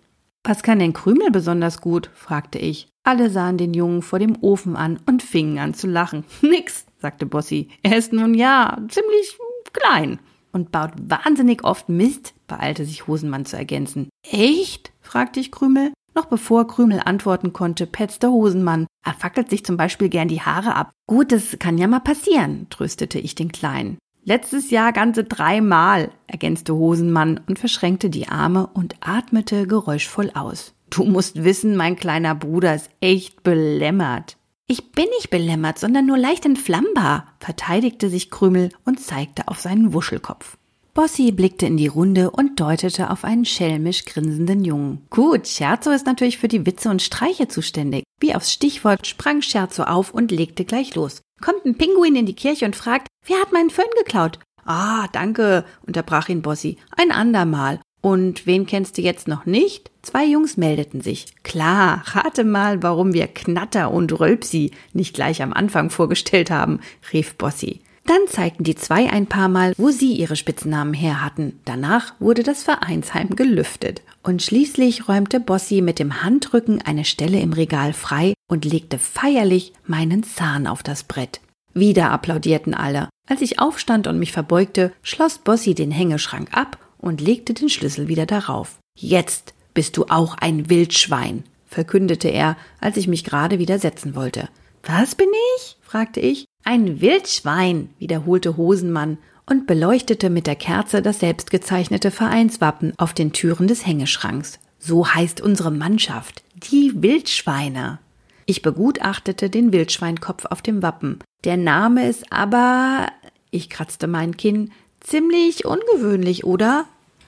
Was 0.44 0.62
kann 0.62 0.78
denn 0.78 0.92
Krümel 0.92 1.30
besonders 1.30 1.80
gut? 1.80 2.10
fragte 2.14 2.58
ich. 2.58 2.88
Alle 3.02 3.30
sahen 3.30 3.56
den 3.56 3.72
Jungen 3.72 4.02
vor 4.02 4.18
dem 4.18 4.36
Ofen 4.42 4.76
an 4.76 5.00
und 5.06 5.22
fingen 5.22 5.58
an 5.58 5.72
zu 5.72 5.86
lachen. 5.86 6.24
Nix, 6.42 6.84
sagte 6.98 7.24
Bossi. 7.24 7.68
Er 7.82 7.96
ist 7.96 8.12
nun 8.12 8.34
ja 8.34 8.76
ziemlich 8.88 9.38
klein 9.72 10.18
und 10.52 10.72
baut 10.72 10.92
wahnsinnig 11.02 11.64
oft 11.64 11.88
Mist, 11.88 12.34
beeilte 12.46 12.84
sich 12.84 13.06
Hosenmann 13.06 13.44
zu 13.46 13.56
ergänzen. 13.56 14.08
Echt? 14.22 14.92
fragte 15.00 15.40
ich 15.40 15.50
Krümel. 15.50 15.92
Noch 16.14 16.26
bevor 16.26 16.66
Krümel 16.66 17.00
antworten 17.04 17.52
konnte, 17.52 17.86
petzte 17.86 18.30
Hosenmann. 18.30 18.86
Er 19.04 19.14
fackelt 19.14 19.48
sich 19.48 19.64
zum 19.64 19.76
Beispiel 19.76 20.08
gern 20.08 20.28
die 20.28 20.40
Haare 20.40 20.74
ab. 20.74 20.90
Gut, 21.06 21.32
das 21.32 21.58
kann 21.58 21.78
ja 21.78 21.86
mal 21.86 22.00
passieren, 22.00 22.66
tröstete 22.70 23.18
ich 23.18 23.34
den 23.34 23.52
Kleinen. 23.52 23.98
Letztes 24.24 24.70
Jahr 24.70 24.92
ganze 24.92 25.24
dreimal, 25.24 26.10
ergänzte 26.26 26.74
Hosenmann 26.74 27.40
und 27.48 27.58
verschränkte 27.58 28.10
die 28.10 28.28
Arme 28.28 28.66
und 28.66 28.96
atmete 29.00 29.66
geräuschvoll 29.66 30.30
aus. 30.34 30.74
Du 30.90 31.04
musst 31.04 31.44
wissen, 31.44 31.76
mein 31.76 31.96
kleiner 31.96 32.34
Bruder 32.34 32.74
ist 32.74 32.90
echt 33.00 33.42
belämmert. 33.42 34.36
Ich 34.70 34.92
bin 34.92 35.06
nicht 35.18 35.30
belämmert, 35.30 35.80
sondern 35.80 36.06
nur 36.06 36.16
leicht 36.16 36.46
entflammbar, 36.46 37.26
verteidigte 37.40 38.08
sich 38.08 38.30
Krümel 38.30 38.68
und 38.84 39.00
zeigte 39.00 39.48
auf 39.48 39.58
seinen 39.58 39.92
Wuschelkopf. 39.92 40.58
Bossi 40.94 41.32
blickte 41.32 41.66
in 41.66 41.76
die 41.76 41.88
Runde 41.88 42.30
und 42.30 42.60
deutete 42.60 43.10
auf 43.10 43.24
einen 43.24 43.44
schelmisch 43.44 44.04
grinsenden 44.04 44.64
Jungen. 44.64 45.04
Gut, 45.10 45.48
Scherzo 45.48 45.90
ist 45.90 46.06
natürlich 46.06 46.38
für 46.38 46.46
die 46.46 46.66
Witze 46.66 46.88
und 46.88 47.02
Streiche 47.02 47.48
zuständig. 47.48 48.04
Wie 48.20 48.32
aufs 48.32 48.52
Stichwort 48.52 49.08
sprang 49.08 49.42
Scherzo 49.42 49.82
auf 49.82 50.14
und 50.14 50.30
legte 50.30 50.64
gleich 50.64 50.94
los. 50.94 51.20
Kommt 51.40 51.64
ein 51.66 51.76
Pinguin 51.76 52.14
in 52.14 52.26
die 52.26 52.36
Kirche 52.36 52.64
und 52.64 52.76
fragt, 52.76 53.08
wer 53.26 53.40
hat 53.40 53.52
meinen 53.52 53.70
Föhn 53.70 53.90
geklaut? 53.98 54.38
Ah, 54.64 55.08
danke, 55.10 55.64
unterbrach 55.84 56.28
ihn 56.28 56.42
Bossi. 56.42 56.76
Ein 56.96 57.10
andermal. 57.10 57.80
Und 58.00 58.46
wen 58.46 58.66
kennst 58.66 58.96
du 58.96 59.02
jetzt 59.02 59.28
noch 59.28 59.44
nicht? 59.46 59.90
Zwei 60.02 60.24
Jungs 60.24 60.56
meldeten 60.56 61.00
sich. 61.02 61.26
Klar, 61.42 62.02
rate 62.06 62.44
mal, 62.44 62.82
warum 62.82 63.12
wir 63.12 63.26
Knatter 63.26 63.90
und 63.90 64.18
Rölpsi 64.18 64.70
nicht 64.92 65.14
gleich 65.14 65.42
am 65.42 65.52
Anfang 65.52 65.90
vorgestellt 65.90 66.50
haben, 66.50 66.80
rief 67.12 67.34
Bossi. 67.34 67.80
Dann 68.06 68.26
zeigten 68.26 68.64
die 68.64 68.74
zwei 68.74 69.10
ein 69.10 69.26
paar 69.26 69.48
Mal, 69.48 69.74
wo 69.76 69.90
sie 69.90 70.14
ihre 70.14 70.34
Spitznamen 70.34 70.94
her 70.94 71.22
hatten. 71.22 71.60
Danach 71.66 72.14
wurde 72.18 72.42
das 72.42 72.62
Vereinsheim 72.62 73.36
gelüftet. 73.36 74.02
Und 74.22 74.42
schließlich 74.42 75.06
räumte 75.06 75.38
Bossi 75.38 75.82
mit 75.82 75.98
dem 75.98 76.22
Handrücken 76.22 76.82
eine 76.82 77.04
Stelle 77.04 77.38
im 77.38 77.52
Regal 77.52 77.92
frei 77.92 78.32
und 78.48 78.64
legte 78.64 78.98
feierlich 78.98 79.74
meinen 79.86 80.24
Zahn 80.24 80.66
auf 80.66 80.82
das 80.82 81.04
Brett. 81.04 81.40
Wieder 81.72 82.10
applaudierten 82.10 82.74
alle. 82.74 83.10
Als 83.28 83.42
ich 83.42 83.60
aufstand 83.60 84.08
und 84.08 84.18
mich 84.18 84.32
verbeugte, 84.32 84.92
schloss 85.02 85.38
Bossi 85.38 85.74
den 85.74 85.92
Hängeschrank 85.92 86.48
ab 86.50 86.79
und 87.00 87.20
legte 87.20 87.54
den 87.54 87.68
Schlüssel 87.68 88.08
wieder 88.08 88.26
darauf. 88.26 88.78
Jetzt 88.96 89.54
bist 89.74 89.96
du 89.96 90.06
auch 90.08 90.34
ein 90.34 90.68
Wildschwein, 90.70 91.44
verkündete 91.66 92.28
er, 92.28 92.56
als 92.80 92.96
ich 92.96 93.08
mich 93.08 93.24
gerade 93.24 93.58
wieder 93.58 93.78
setzen 93.78 94.14
wollte. 94.14 94.48
Was 94.82 95.14
bin 95.14 95.28
ich? 95.56 95.76
fragte 95.82 96.20
ich. 96.20 96.46
Ein 96.64 97.00
Wildschwein, 97.00 97.90
wiederholte 97.98 98.56
Hosenmann 98.56 99.18
und 99.46 99.66
beleuchtete 99.66 100.30
mit 100.30 100.46
der 100.46 100.56
Kerze 100.56 101.02
das 101.02 101.20
selbstgezeichnete 101.20 102.10
Vereinswappen 102.10 102.92
auf 102.98 103.14
den 103.14 103.32
Türen 103.32 103.66
des 103.66 103.86
Hängeschranks. 103.86 104.58
So 104.78 105.08
heißt 105.08 105.40
unsere 105.40 105.70
Mannschaft, 105.70 106.42
die 106.54 106.92
Wildschweine. 107.02 107.98
Ich 108.46 108.62
begutachtete 108.62 109.50
den 109.50 109.72
Wildschweinkopf 109.72 110.46
auf 110.46 110.62
dem 110.62 110.82
Wappen. 110.82 111.18
Der 111.44 111.56
Name 111.56 112.08
ist 112.08 112.32
aber, 112.32 113.08
ich 113.50 113.70
kratzte 113.70 114.06
mein 114.06 114.36
Kinn, 114.36 114.72
Ziemlich 115.00 115.64
ungewöhnlich, 115.64 116.44
oder? 116.44 116.86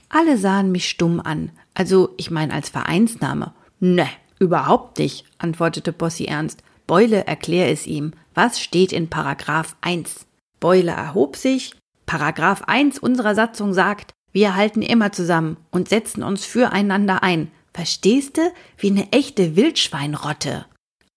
Alle 0.09 0.37
sahen 0.37 0.73
mich 0.73 0.89
stumm 0.89 1.21
an. 1.21 1.51
Also, 1.75 2.11
ich 2.17 2.31
meine 2.31 2.53
als 2.53 2.69
Vereinsname. 2.69 3.55
Ne, 3.81 4.07
überhaupt 4.39 4.99
nicht, 4.99 5.25
antwortete 5.39 5.93
Bossi 5.93 6.27
ernst. 6.27 6.63
Beule, 6.87 7.27
erklär 7.27 7.71
es 7.71 7.87
ihm. 7.87 8.13
Was 8.35 8.61
steht 8.61 8.93
in 8.93 9.09
Paragraph 9.09 9.77
1? 9.81 10.27
Beule 10.61 10.93
erhob 10.93 11.37
sich. 11.37 11.75
Paragraph 12.07 12.63
1 12.67 12.99
unserer 12.99 13.35
Satzung 13.35 13.73
sagt, 13.73 14.13
wir 14.33 14.55
halten 14.55 14.83
immer 14.83 15.13
zusammen 15.13 15.57
und 15.71 15.89
setzen 15.89 16.23
uns 16.23 16.45
füreinander 16.45 17.23
ein. 17.23 17.51
Verstehste? 17.73 18.53
Wie 18.77 18.91
eine 18.91 19.11
echte 19.13 19.57
Wildschweinrotte. 19.57 20.67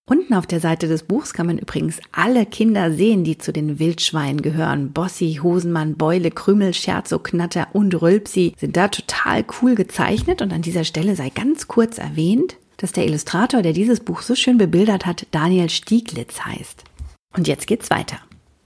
Unten 0.08 0.36
auf 0.36 0.46
der 0.46 0.60
Seite 0.60 0.88
des 0.88 1.02
Buchs 1.02 1.34
kann 1.34 1.48
man 1.48 1.58
übrigens 1.58 2.00
alle 2.12 2.46
Kinder 2.46 2.92
sehen, 2.92 3.24
die 3.24 3.40
zu 3.40 3.52
den 3.52 3.80
Wildschweinen 3.80 4.44
gehören. 4.44 4.92
Bossi, 4.94 5.40
Hosenmann, 5.42 5.96
Beule, 5.96 6.30
Krümel, 6.30 6.76
Scherzo, 6.76 7.18
Knatter 7.18 7.70
und 7.74 8.00
Rülpsi 8.00 8.54
sind 8.56 8.78
da 8.78 8.88
total 8.88 9.44
cool 9.62 9.74
gezeichnet 9.74 10.44
und 10.44 10.54
an 10.54 10.62
dieser 10.62 10.84
Stelle 10.84 11.16
sei 11.16 11.32
ganz 11.32 11.68
kurz 11.68 11.98
erwähnt, 11.98 12.58
dass 12.78 12.92
der 12.92 13.08
Illustrator, 13.08 13.64
der 13.64 13.74
dieses 13.74 14.00
Buch 14.00 14.22
so 14.22 14.36
schön 14.36 14.60
bebildert 14.60 15.08
hat, 15.08 15.26
Daniel 15.32 15.72
Stieglitz 15.72 16.42
heißt. 16.42 16.84
Und 17.36 17.48
jetzt 17.48 17.66
geht's 17.66 17.90
weiter. 17.90 18.18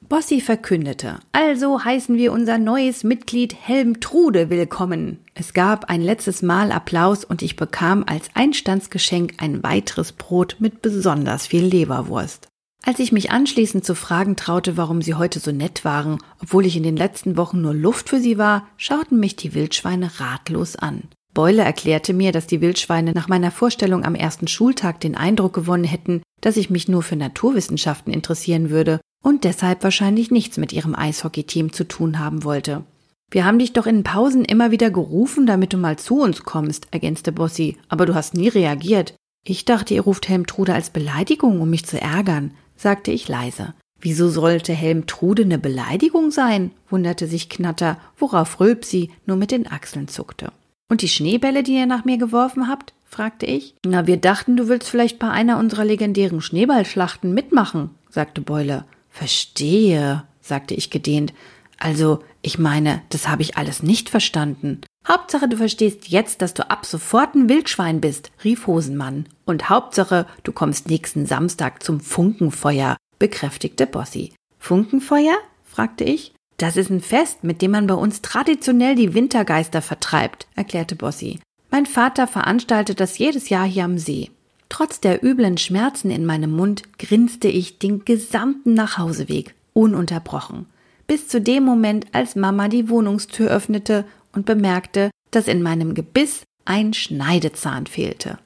Bossi 0.10 0.42
verkündete, 0.42 1.20
also 1.34 1.84
heißen 1.84 2.18
wir 2.18 2.32
unser 2.32 2.58
neues 2.58 3.04
Mitglied 3.04 3.54
Helmtrude 3.54 4.50
willkommen. 4.50 5.20
Es 5.36 5.54
gab 5.54 5.86
ein 5.92 6.02
letztes 6.02 6.42
Mal 6.42 6.72
Applaus 6.72 7.24
und 7.24 7.44
ich 7.44 7.56
bekam 7.56 8.04
als 8.08 8.32
Einstandsgeschenk 8.34 9.36
ein 9.38 9.62
weiteres 9.62 10.14
Brot 10.14 10.56
mit 10.58 10.82
besonders 10.82 11.46
viel 11.46 11.64
Leberwurst. 11.64 12.48
Als 12.84 12.98
ich 12.98 13.12
mich 13.12 13.30
anschließend 13.30 13.86
zu 13.86 13.94
fragen 13.94 14.36
traute, 14.36 14.78
warum 14.78 15.04
sie 15.04 15.14
heute 15.14 15.40
so 15.40 15.52
nett 15.52 15.86
waren, 15.86 16.18
obwohl 16.42 16.66
ich 16.66 16.76
in 16.76 16.84
den 16.84 16.98
letzten 16.98 17.38
Wochen 17.38 17.62
nur 17.62 17.76
Luft 17.76 18.10
für 18.10 18.20
sie 18.20 18.40
war, 18.40 18.68
schauten 18.78 19.20
mich 19.20 19.36
die 19.36 19.54
Wildschweine 19.54 20.10
ratlos 20.20 20.76
an. 20.76 21.04
Beule 21.34 21.64
erklärte 21.64 22.14
mir, 22.14 22.32
dass 22.32 22.48
die 22.48 22.62
Wildschweine 22.62 23.12
nach 23.12 23.28
meiner 23.28 23.52
Vorstellung 23.52 24.04
am 24.04 24.16
ersten 24.16 24.48
Schultag 24.48 25.00
den 25.00 25.16
Eindruck 25.16 25.54
gewonnen 25.54 25.84
hätten, 25.84 26.22
dass 26.42 26.58
ich 26.58 26.70
mich 26.70 26.88
nur 26.88 27.04
für 27.04 27.16
Naturwissenschaften 27.16 28.12
interessieren 28.12 28.70
würde 28.70 29.00
und 29.24 29.44
deshalb 29.44 29.84
wahrscheinlich 29.84 30.32
nichts 30.32 30.58
mit 30.58 30.74
ihrem 30.74 30.96
Eishockeyteam 30.96 31.74
zu 31.74 31.88
tun 31.88 32.20
haben 32.20 32.44
wollte. 32.44 32.84
Wir 33.32 33.46
haben 33.46 33.60
dich 33.60 33.74
doch 33.74 33.86
in 33.86 34.04
Pausen 34.04 34.44
immer 34.44 34.72
wieder 34.72 34.90
gerufen, 34.90 35.46
damit 35.46 35.74
du 35.74 35.78
mal 35.78 36.00
zu 36.00 36.22
uns 36.22 36.44
kommst, 36.44 36.88
ergänzte 36.92 37.32
Bossi, 37.32 37.78
aber 37.88 38.06
du 38.08 38.16
hast 38.16 38.34
nie 38.34 38.48
reagiert. 38.48 39.14
Ich 39.46 39.66
dachte, 39.66 39.94
ihr 39.94 40.02
ruft 40.02 40.28
Helmtrude 40.28 40.74
als 40.74 40.90
Beleidigung, 40.90 41.62
um 41.62 41.70
mich 41.70 41.86
zu 41.86 42.02
ärgern, 42.02 42.52
sagte 42.76 43.12
ich 43.12 43.28
leise. 43.28 43.76
Wieso 44.02 44.30
sollte 44.30 44.74
Helmtrude 44.74 45.44
eine 45.44 45.60
Beleidigung 45.60 46.32
sein? 46.32 46.72
wunderte 46.90 47.28
sich 47.28 47.50
Knatter, 47.50 47.98
worauf 48.18 48.60
Rülpsi 48.60 49.12
nur 49.26 49.38
mit 49.38 49.52
den 49.52 49.70
Achseln 49.70 50.08
zuckte. 50.08 50.52
Und 50.90 51.04
die 51.04 51.08
Schneebälle, 51.08 51.64
die 51.64 51.76
ihr 51.76 51.86
nach 51.86 52.04
mir 52.04 52.18
geworfen 52.18 52.68
habt? 52.68 52.94
fragte 53.06 53.46
ich. 53.46 53.76
Na, 53.86 54.08
wir 54.08 54.18
dachten, 54.18 54.58
du 54.58 54.68
willst 54.68 54.90
vielleicht 54.90 55.20
bei 55.20 55.30
einer 55.30 55.58
unserer 55.58 55.86
legendären 55.86 56.42
Schneeballschlachten 56.42 57.34
mitmachen, 57.34 57.92
sagte 58.10 58.42
Beule. 58.42 58.86
Verstehe, 59.10 60.24
sagte 60.42 60.74
ich 60.74 60.90
gedehnt. 60.90 61.34
Also, 61.80 62.24
ich 62.42 62.60
meine, 62.60 63.02
das 63.10 63.28
habe 63.28 63.42
ich 63.42 63.58
alles 63.58 63.84
nicht 63.84 64.10
verstanden. 64.10 64.82
Hauptsache, 65.08 65.48
du 65.48 65.58
verstehst 65.58 66.10
jetzt, 66.10 66.42
dass 66.42 66.54
du 66.54 66.70
ab 66.70 66.86
sofort 66.86 67.36
ein 67.36 67.50
Wildschwein 67.50 68.02
bist, 68.02 68.32
rief 68.44 68.68
Hosenmann. 68.68 69.28
Und 69.46 69.70
Hauptsache, 69.70 70.28
du 70.44 70.52
kommst 70.52 70.90
nächsten 70.90 71.26
Samstag 71.26 71.84
zum 71.84 72.00
Funkenfeuer, 72.00 72.98
bekräftigte 73.18 73.88
Bossi. 73.88 74.34
Funkenfeuer? 74.60 75.38
fragte 75.66 76.04
ich. 76.04 76.34
Das 76.60 76.76
ist 76.76 76.90
ein 76.90 77.00
Fest, 77.00 77.46
mit 77.46 77.62
dem 77.62 77.72
man 77.72 77.88
bei 77.88 77.94
uns 77.94 78.22
traditionell 78.22 78.94
die 78.94 79.14
Wintergeister 79.14 79.82
vertreibt, 79.82 80.46
erklärte 80.58 80.96
Bossi. 80.96 81.40
Mein 81.72 81.86
Vater 81.86 82.28
veranstaltet 82.28 83.00
das 83.00 83.18
jedes 83.18 83.48
Jahr 83.48 83.66
hier 83.66 83.86
am 83.86 83.98
See. 83.98 84.30
Trotz 84.68 85.00
der 85.00 85.24
üblen 85.24 85.58
Schmerzen 85.58 86.12
in 86.12 86.26
meinem 86.26 86.52
Mund 86.52 86.84
grinste 87.00 87.48
ich 87.48 87.80
den 87.80 88.04
gesamten 88.04 88.74
Nachhauseweg, 88.74 89.56
ununterbrochen. 89.74 90.66
Bis 91.08 91.30
zu 91.30 91.40
dem 91.40 91.64
Moment, 91.64 92.08
als 92.12 92.36
Mama 92.36 92.68
die 92.68 92.90
Wohnungstür 92.90 93.50
öffnete 93.50 94.04
und 94.34 94.46
bemerkte, 94.46 95.12
dass 95.32 95.48
in 95.48 95.62
meinem 95.62 95.94
Gebiss 95.94 96.44
ein 96.66 96.94
Schneidezahn 96.94 97.88
fehlte. 97.88 98.38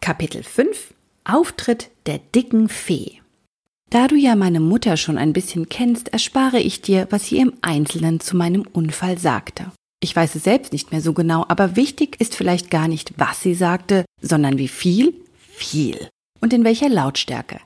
Kapitel 0.00 0.42
5 0.42 0.92
Auftritt 1.24 1.90
der 2.06 2.18
dicken 2.18 2.68
Fee 2.68 3.20
da 3.94 4.08
du 4.08 4.16
ja 4.16 4.34
meine 4.34 4.58
Mutter 4.58 4.96
schon 4.96 5.18
ein 5.18 5.32
bisschen 5.32 5.68
kennst, 5.68 6.08
erspare 6.08 6.58
ich 6.58 6.80
dir, 6.80 7.06
was 7.10 7.26
sie 7.26 7.38
im 7.38 7.52
Einzelnen 7.62 8.18
zu 8.18 8.36
meinem 8.36 8.62
Unfall 8.62 9.18
sagte. 9.18 9.70
Ich 10.00 10.16
weiß 10.16 10.34
es 10.34 10.42
selbst 10.42 10.72
nicht 10.72 10.90
mehr 10.90 11.00
so 11.00 11.12
genau, 11.12 11.44
aber 11.46 11.76
wichtig 11.76 12.20
ist 12.20 12.34
vielleicht 12.34 12.72
gar 12.72 12.88
nicht, 12.88 13.12
was 13.18 13.40
sie 13.40 13.54
sagte, 13.54 14.04
sondern 14.20 14.58
wie 14.58 14.66
viel, 14.66 15.14
viel. 15.38 16.08
Und 16.40 16.52
in 16.52 16.64
welcher 16.64 16.88
Lautstärke, 16.88 17.60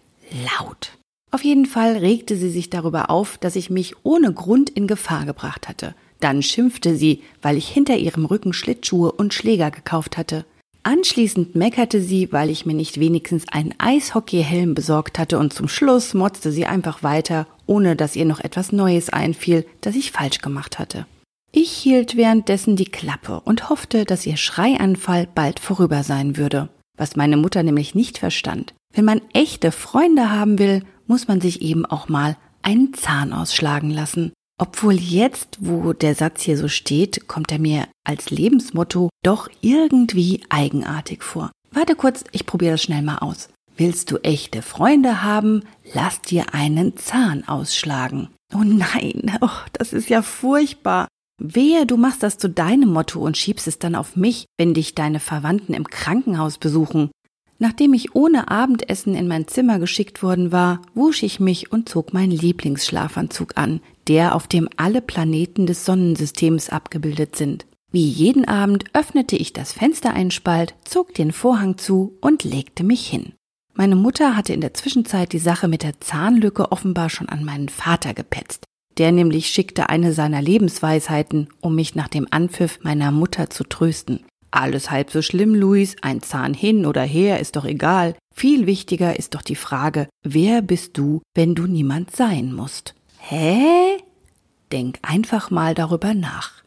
laut. 0.58 0.98
Auf 1.30 1.44
jeden 1.44 1.64
Fall 1.64 1.96
regte 1.96 2.36
sie 2.36 2.50
sich 2.50 2.68
darüber 2.68 3.08
auf, 3.08 3.38
dass 3.38 3.56
ich 3.56 3.70
mich 3.70 3.94
ohne 4.02 4.30
Grund 4.34 4.68
in 4.68 4.86
Gefahr 4.86 5.24
gebracht 5.24 5.66
hatte. 5.66 5.94
Dann 6.20 6.42
schimpfte 6.42 6.94
sie, 6.94 7.22
weil 7.40 7.56
ich 7.56 7.68
hinter 7.68 7.96
ihrem 7.96 8.26
Rücken 8.26 8.52
Schlittschuhe 8.52 9.12
und 9.12 9.32
Schläger 9.32 9.70
gekauft 9.70 10.18
hatte. 10.18 10.44
Anschließend 10.82 11.54
meckerte 11.54 12.00
sie, 12.00 12.32
weil 12.32 12.50
ich 12.50 12.64
mir 12.64 12.74
nicht 12.74 12.98
wenigstens 13.00 13.44
einen 13.48 13.74
Eishockeyhelm 13.78 14.74
besorgt 14.74 15.18
hatte 15.18 15.38
und 15.38 15.52
zum 15.52 15.68
Schluss 15.68 16.14
motzte 16.14 16.52
sie 16.52 16.66
einfach 16.66 17.02
weiter, 17.02 17.46
ohne 17.66 17.96
dass 17.96 18.16
ihr 18.16 18.24
noch 18.24 18.40
etwas 18.40 18.72
Neues 18.72 19.10
einfiel, 19.10 19.66
das 19.80 19.96
ich 19.96 20.12
falsch 20.12 20.38
gemacht 20.38 20.78
hatte. 20.78 21.06
Ich 21.52 21.70
hielt 21.70 22.16
währenddessen 22.16 22.76
die 22.76 22.86
Klappe 22.86 23.40
und 23.40 23.70
hoffte, 23.70 24.04
dass 24.04 24.26
ihr 24.26 24.36
Schreianfall 24.36 25.28
bald 25.34 25.60
vorüber 25.60 26.02
sein 26.02 26.36
würde, 26.36 26.68
was 26.96 27.16
meine 27.16 27.36
Mutter 27.36 27.62
nämlich 27.62 27.94
nicht 27.94 28.18
verstand. 28.18 28.74
Wenn 28.94 29.04
man 29.04 29.20
echte 29.32 29.72
Freunde 29.72 30.30
haben 30.30 30.58
will, 30.58 30.82
muss 31.06 31.28
man 31.28 31.40
sich 31.40 31.62
eben 31.62 31.86
auch 31.86 32.08
mal 32.08 32.36
einen 32.62 32.92
Zahn 32.94 33.32
ausschlagen 33.32 33.90
lassen. 33.90 34.32
Obwohl 34.58 34.94
jetzt, 34.94 35.58
wo 35.60 35.92
der 35.92 36.16
Satz 36.16 36.42
hier 36.42 36.58
so 36.58 36.66
steht, 36.66 37.28
kommt 37.28 37.52
er 37.52 37.60
mir 37.60 37.86
als 38.04 38.30
Lebensmotto 38.30 39.08
doch 39.22 39.48
irgendwie 39.60 40.42
eigenartig 40.48 41.22
vor. 41.22 41.52
Warte 41.70 41.94
kurz, 41.94 42.24
ich 42.32 42.44
probiere 42.44 42.72
das 42.72 42.82
schnell 42.82 43.02
mal 43.02 43.18
aus. 43.18 43.48
Willst 43.76 44.10
du 44.10 44.16
echte 44.18 44.62
Freunde 44.62 45.22
haben? 45.22 45.62
Lass 45.94 46.20
dir 46.20 46.52
einen 46.52 46.96
Zahn 46.96 47.46
ausschlagen. 47.46 48.30
Oh 48.52 48.64
nein, 48.64 49.36
oh, 49.40 49.48
das 49.72 49.92
ist 49.92 50.08
ja 50.08 50.22
furchtbar. 50.22 51.06
Wehe, 51.40 51.86
du 51.86 51.96
machst 51.96 52.24
das 52.24 52.38
zu 52.38 52.50
deinem 52.50 52.92
Motto 52.92 53.20
und 53.20 53.36
schiebst 53.36 53.68
es 53.68 53.78
dann 53.78 53.94
auf 53.94 54.16
mich, 54.16 54.46
wenn 54.58 54.74
dich 54.74 54.96
deine 54.96 55.20
Verwandten 55.20 55.72
im 55.72 55.86
Krankenhaus 55.86 56.58
besuchen. 56.58 57.12
Nachdem 57.58 57.92
ich 57.92 58.14
ohne 58.14 58.48
Abendessen 58.48 59.14
in 59.14 59.26
mein 59.26 59.48
Zimmer 59.48 59.80
geschickt 59.80 60.22
worden 60.22 60.52
war, 60.52 60.80
wusch 60.94 61.24
ich 61.24 61.40
mich 61.40 61.72
und 61.72 61.88
zog 61.88 62.12
meinen 62.12 62.30
Lieblingsschlafanzug 62.30 63.56
an, 63.56 63.80
der 64.06 64.36
auf 64.36 64.46
dem 64.46 64.68
alle 64.76 65.02
Planeten 65.02 65.66
des 65.66 65.84
Sonnensystems 65.84 66.70
abgebildet 66.70 67.34
sind. 67.34 67.66
Wie 67.90 68.06
jeden 68.06 68.44
Abend 68.44 68.84
öffnete 68.92 69.36
ich 69.36 69.52
das 69.52 69.72
Fenster 69.72 70.12
einen 70.12 70.30
Spalt, 70.30 70.74
zog 70.84 71.14
den 71.14 71.32
Vorhang 71.32 71.78
zu 71.78 72.16
und 72.20 72.44
legte 72.44 72.84
mich 72.84 73.06
hin. 73.08 73.32
Meine 73.74 73.96
Mutter 73.96 74.36
hatte 74.36 74.52
in 74.52 74.60
der 74.60 74.74
Zwischenzeit 74.74 75.32
die 75.32 75.38
Sache 75.38 75.68
mit 75.68 75.82
der 75.82 76.00
Zahnlücke 76.00 76.70
offenbar 76.70 77.10
schon 77.10 77.28
an 77.28 77.44
meinen 77.44 77.68
Vater 77.68 78.12
gepetzt. 78.12 78.64
Der 78.98 79.12
nämlich 79.12 79.48
schickte 79.48 79.88
eine 79.88 80.12
seiner 80.12 80.42
Lebensweisheiten, 80.42 81.48
um 81.60 81.74
mich 81.76 81.94
nach 81.94 82.08
dem 82.08 82.26
Anpfiff 82.30 82.80
meiner 82.82 83.12
Mutter 83.12 83.50
zu 83.50 83.64
trösten. 83.64 84.24
Alles 84.50 84.90
halb 84.90 85.10
so 85.10 85.22
schlimm, 85.22 85.54
Luis, 85.54 85.96
ein 86.00 86.22
Zahn 86.22 86.54
hin 86.54 86.86
oder 86.86 87.02
her 87.02 87.40
ist 87.40 87.56
doch 87.56 87.64
egal. 87.64 88.14
Viel 88.34 88.66
wichtiger 88.66 89.18
ist 89.18 89.34
doch 89.34 89.42
die 89.42 89.56
Frage, 89.56 90.08
wer 90.22 90.62
bist 90.62 90.96
du, 90.96 91.22
wenn 91.34 91.54
du 91.54 91.66
niemand 91.66 92.14
sein 92.14 92.52
musst? 92.52 92.94
Hä? 93.18 93.98
Denk 94.72 94.98
einfach 95.02 95.50
mal 95.50 95.74
darüber 95.74 96.14
nach. 96.14 96.62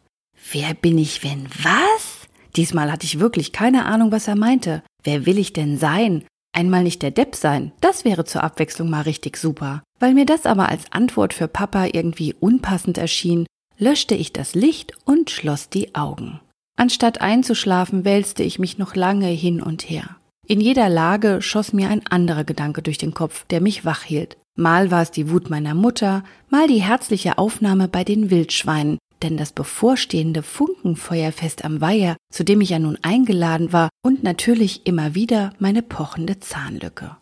Wer 0.51 0.73
bin 0.73 0.97
ich, 0.97 1.23
wenn 1.23 1.47
was? 1.63 2.27
Diesmal 2.55 2.91
hatte 2.91 3.05
ich 3.05 3.19
wirklich 3.19 3.51
keine 3.51 3.85
Ahnung, 3.85 4.11
was 4.11 4.27
er 4.27 4.35
meinte. 4.35 4.83
Wer 5.03 5.25
will 5.25 5.37
ich 5.37 5.53
denn 5.53 5.77
sein? 5.77 6.25
Einmal 6.53 6.83
nicht 6.83 7.01
der 7.01 7.11
Depp 7.11 7.35
sein, 7.35 7.71
das 7.79 8.03
wäre 8.03 8.25
zur 8.25 8.43
Abwechslung 8.43 8.89
mal 8.89 9.01
richtig 9.01 9.37
super. 9.37 9.83
Weil 9.99 10.13
mir 10.13 10.25
das 10.25 10.45
aber 10.45 10.67
als 10.67 10.91
Antwort 10.91 11.33
für 11.33 11.47
Papa 11.47 11.85
irgendwie 11.85 12.33
unpassend 12.33 12.97
erschien, 12.97 13.45
löschte 13.77 14.15
ich 14.15 14.33
das 14.33 14.53
Licht 14.53 14.93
und 15.05 15.29
schloss 15.29 15.69
die 15.69 15.95
Augen. 15.95 16.41
Anstatt 16.81 17.21
einzuschlafen, 17.21 18.05
wälzte 18.05 18.41
ich 18.41 18.57
mich 18.57 18.79
noch 18.79 18.95
lange 18.95 19.27
hin 19.27 19.61
und 19.61 19.87
her. 19.87 20.15
In 20.47 20.59
jeder 20.59 20.89
Lage 20.89 21.39
schoss 21.43 21.73
mir 21.73 21.89
ein 21.89 22.01
anderer 22.07 22.43
Gedanke 22.43 22.81
durch 22.81 22.97
den 22.97 23.13
Kopf, 23.13 23.45
der 23.51 23.61
mich 23.61 23.85
wach 23.85 24.01
hielt. 24.01 24.37
Mal 24.57 24.89
war 24.89 25.03
es 25.03 25.11
die 25.11 25.29
Wut 25.29 25.51
meiner 25.51 25.75
Mutter, 25.75 26.23
mal 26.49 26.67
die 26.67 26.81
herzliche 26.81 27.37
Aufnahme 27.37 27.87
bei 27.87 28.03
den 28.03 28.31
Wildschweinen, 28.31 28.97
denn 29.21 29.37
das 29.37 29.51
bevorstehende 29.51 30.41
Funkenfeuerfest 30.41 31.63
am 31.65 31.81
Weiher, 31.81 32.17
zu 32.33 32.43
dem 32.43 32.61
ich 32.61 32.71
ja 32.71 32.79
nun 32.79 32.97
eingeladen 33.03 33.71
war, 33.71 33.89
und 34.03 34.23
natürlich 34.23 34.87
immer 34.87 35.13
wieder 35.13 35.53
meine 35.59 35.83
pochende 35.83 36.39
Zahnlücke. 36.39 37.15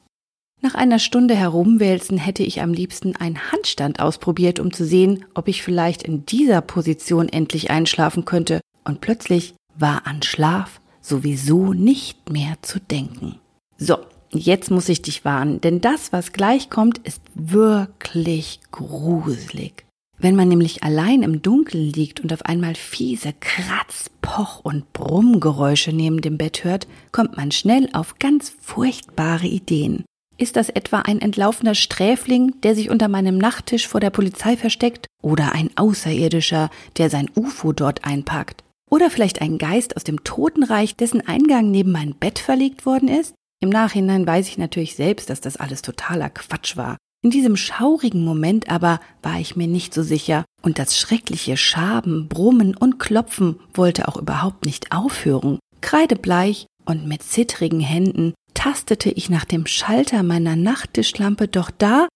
Nach 0.62 0.76
einer 0.76 1.00
Stunde 1.00 1.36
herumwälzen 1.36 2.18
hätte 2.18 2.44
ich 2.44 2.62
am 2.62 2.72
liebsten 2.72 3.14
einen 3.18 3.52
Handstand 3.52 4.00
ausprobiert, 4.00 4.60
um 4.62 4.72
zu 4.72 4.86
sehen, 4.86 5.26
ob 5.34 5.50
ich 5.50 5.64
vielleicht 5.64 6.04
in 6.04 6.26
dieser 6.26 6.62
Position 6.62 7.28
endlich 7.28 7.70
einschlafen 7.72 8.24
könnte, 8.24 8.62
und 8.84 9.02
plötzlich 9.02 9.56
war 9.78 10.08
an 10.08 10.22
Schlaf 10.22 10.82
sowieso 11.02 11.74
nicht 11.74 12.30
mehr 12.30 12.56
zu 12.62 12.80
denken. 12.80 13.40
So, 13.78 13.98
jetzt 14.32 14.72
muss 14.72 14.90
ich 14.90 15.02
dich 15.02 15.26
warnen, 15.26 15.62
denn 15.62 15.82
das, 15.82 16.12
was 16.12 16.34
gleich 16.34 16.70
kommt, 16.70 17.00
ist 17.00 17.22
wirklich 17.34 18.60
gruselig. 18.72 19.86
Wenn 20.22 20.36
man 20.36 20.50
nämlich 20.50 20.84
allein 20.84 21.24
im 21.24 21.42
Dunkeln 21.42 21.94
liegt 21.94 22.20
und 22.20 22.34
auf 22.34 22.44
einmal 22.46 22.76
fiese 22.76 23.34
Kratz, 23.40 24.10
Poch 24.22 24.60
und 24.60 24.92
Brummgeräusche 24.92 25.94
neben 25.94 26.20
dem 26.20 26.38
Bett 26.38 26.66
hört, 26.66 26.88
kommt 27.14 27.38
man 27.38 27.52
schnell 27.52 27.88
auf 27.94 28.20
ganz 28.20 28.54
furchtbare 28.60 29.48
Ideen. 29.48 30.04
Ist 30.38 30.58
das 30.58 30.70
etwa 30.70 31.00
ein 31.00 31.22
entlaufener 31.22 31.76
Sträfling, 31.76 32.60
der 32.64 32.76
sich 32.76 32.90
unter 32.90 33.08
meinem 33.08 33.38
Nachttisch 33.38 33.88
vor 33.88 34.02
der 34.02 34.10
Polizei 34.10 34.58
versteckt? 34.58 35.06
Oder 35.22 35.54
ein 35.54 35.70
Außerirdischer, 35.76 36.70
der 36.98 37.10
sein 37.10 37.30
UFO 37.36 37.72
dort 37.72 38.06
einpackt? 38.06 38.64
Oder 38.90 39.10
vielleicht 39.10 39.42
ein 39.42 39.58
Geist 39.58 39.96
aus 39.96 40.04
dem 40.04 40.24
Totenreich, 40.24 40.96
dessen 40.96 41.26
Eingang 41.26 41.72
neben 41.72 41.92
mein 41.92 42.16
Bett 42.16 42.40
verlegt 42.40 42.86
worden 42.86 43.08
ist? 43.08 43.36
Im 43.62 43.70
Nachhinein 43.70 44.26
weiß 44.26 44.48
ich 44.48 44.58
natürlich 44.58 44.96
selbst, 44.96 45.30
dass 45.30 45.42
das 45.42 45.58
alles 45.58 45.82
totaler 45.82 46.30
Quatsch 46.30 46.78
war. 46.78 46.98
In 47.22 47.32
diesem 47.32 47.58
schaurigen 47.58 48.24
Moment 48.24 48.70
aber 48.70 49.02
war 49.22 49.40
ich 49.40 49.56
mir 49.56 49.68
nicht 49.68 49.94
so 49.94 50.04
sicher, 50.04 50.46
und 50.62 50.80
das 50.80 50.98
schreckliche 50.98 51.58
Schaben, 51.58 52.30
Brummen 52.30 52.76
und 52.76 53.00
Klopfen 53.00 53.60
wollte 53.74 54.08
auch 54.08 54.18
überhaupt 54.18 54.66
nicht 54.66 54.94
aufhören. 54.94 55.60
Kreidebleich 55.82 56.68
und 56.86 57.08
mit 57.08 57.24
zittrigen 57.24 57.82
Händen 57.82 58.34
tastete 58.54 59.12
ich 59.12 59.30
nach 59.30 59.46
dem 59.46 59.66
Schalter 59.66 60.24
meiner 60.24 60.56
Nachttischlampe, 60.56 61.48
doch 61.48 61.72
da 61.72 62.08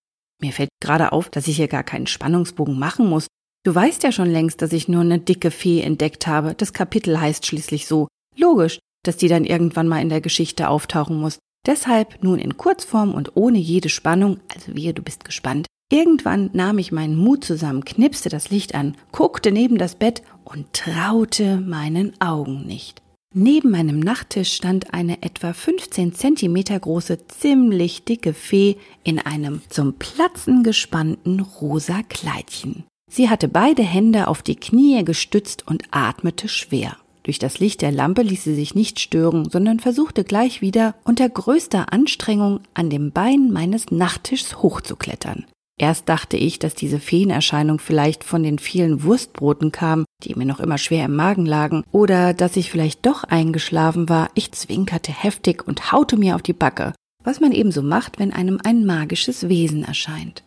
mir 0.44 0.52
fällt 0.52 0.72
gerade 0.82 1.14
auf, 1.14 1.30
dass 1.30 1.48
ich 1.48 1.56
hier 1.56 1.70
gar 1.70 1.84
keinen 1.84 2.06
Spannungsbogen 2.06 2.78
machen 2.78 3.08
muss, 3.08 3.28
Du 3.66 3.74
weißt 3.74 4.04
ja 4.04 4.12
schon 4.12 4.30
längst, 4.30 4.62
dass 4.62 4.74
ich 4.74 4.90
nur 4.90 5.02
eine 5.02 5.20
dicke 5.20 5.50
Fee 5.50 5.80
entdeckt 5.80 6.28
habe. 6.28 6.54
Das 6.54 6.74
Kapitel 6.74 7.20
heißt 7.20 7.46
schließlich 7.46 7.88
so. 7.88 8.10
Logisch, 8.36 8.80
dass 9.06 9.16
die 9.16 9.30
dann 9.30 9.46
irgendwann 9.46 9.88
mal 9.88 10.02
in 10.02 10.10
der 10.10 10.20
Geschichte 10.20 10.68
auftauchen 10.68 11.18
muss. 11.18 11.40
Deshalb 11.66 12.22
nun 12.22 12.40
in 12.40 12.58
Kurzform 12.58 13.14
und 13.14 13.38
ohne 13.38 13.58
jede 13.58 13.88
Spannung, 13.88 14.42
also 14.54 14.76
wehe, 14.76 14.94
du 14.94 15.02
bist 15.02 15.24
gespannt. 15.24 15.68
Irgendwann 15.90 16.50
nahm 16.52 16.78
ich 16.78 16.92
meinen 16.92 17.16
Mut 17.16 17.46
zusammen, 17.46 17.86
knipste 17.86 18.28
das 18.28 18.50
Licht 18.50 18.76
an, 18.76 18.98
guckte 19.14 19.52
neben 19.52 19.78
das 19.78 19.96
Bett 19.96 20.24
und 20.44 20.74
traute 20.74 21.58
meinen 21.58 22.20
Augen 22.20 22.66
nicht. 22.66 23.02
Neben 23.34 23.72
meinem 23.72 24.00
Nachttisch 24.00 24.54
stand 24.54 24.94
eine 24.94 25.24
etwa 25.24 25.54
15 25.54 26.14
Zentimeter 26.14 26.78
große, 26.78 27.28
ziemlich 27.28 28.04
dicke 28.04 28.34
Fee 28.34 28.76
in 29.04 29.20
einem 29.20 29.62
zum 29.70 29.94
Platzen 29.94 30.64
gespannten 30.64 31.40
rosa 31.40 32.02
Kleidchen. 32.10 32.84
Sie 33.16 33.30
hatte 33.30 33.48
beide 33.48 33.84
Hände 33.84 34.28
auf 34.28 34.42
die 34.42 34.56
Knie 34.56 35.06
gestützt 35.06 35.68
und 35.68 35.84
atmete 35.92 36.48
schwer. 36.48 36.98
Durch 37.22 37.38
das 37.38 37.60
Licht 37.60 37.84
der 37.84 37.92
Lampe 37.92 38.24
ließ 38.24 38.44
sie 38.44 38.56
sich 38.56 38.74
nicht 38.74 39.00
stören, 39.00 39.48
sondern 39.48 39.80
versuchte 39.80 40.24
gleich 40.24 40.62
wieder 40.62 40.96
unter 41.04 41.30
größter 41.30 41.94
Anstrengung 41.94 42.62
an 42.74 42.90
dem 42.90 43.12
Bein 43.12 43.52
meines 43.52 43.92
Nachttischs 43.92 44.64
hochzuklettern. 44.64 45.46
Erst 45.78 46.10
dachte 46.10 46.38
ich, 46.38 46.58
dass 46.58 46.74
diese 46.74 47.00
Feenerscheinung 47.00 47.78
vielleicht 47.78 48.24
von 48.24 48.42
den 48.42 48.58
vielen 48.58 49.04
Wurstbroten 49.04 49.72
kam, 49.72 50.06
die 50.24 50.34
mir 50.34 50.46
noch 50.48 50.60
immer 50.60 50.80
schwer 50.80 51.06
im 51.06 51.16
Magen 51.16 51.46
lagen, 51.46 51.84
oder 51.92 52.34
dass 52.34 52.58
ich 52.58 52.72
vielleicht 52.72 53.06
doch 53.06 53.26
eingeschlafen 53.26 54.10
war. 54.10 54.32
Ich 54.34 54.54
zwinkerte 54.54 55.12
heftig 55.12 55.68
und 55.68 55.92
haute 55.92 56.18
mir 56.18 56.34
auf 56.34 56.42
die 56.42 56.54
Backe, 56.54 56.94
was 57.24 57.40
man 57.42 57.52
ebenso 57.52 57.84
macht, 57.84 58.18
wenn 58.18 58.34
einem 58.34 58.60
ein 58.64 58.88
magisches 58.88 59.50
Wesen 59.50 59.84
erscheint. 59.84 60.42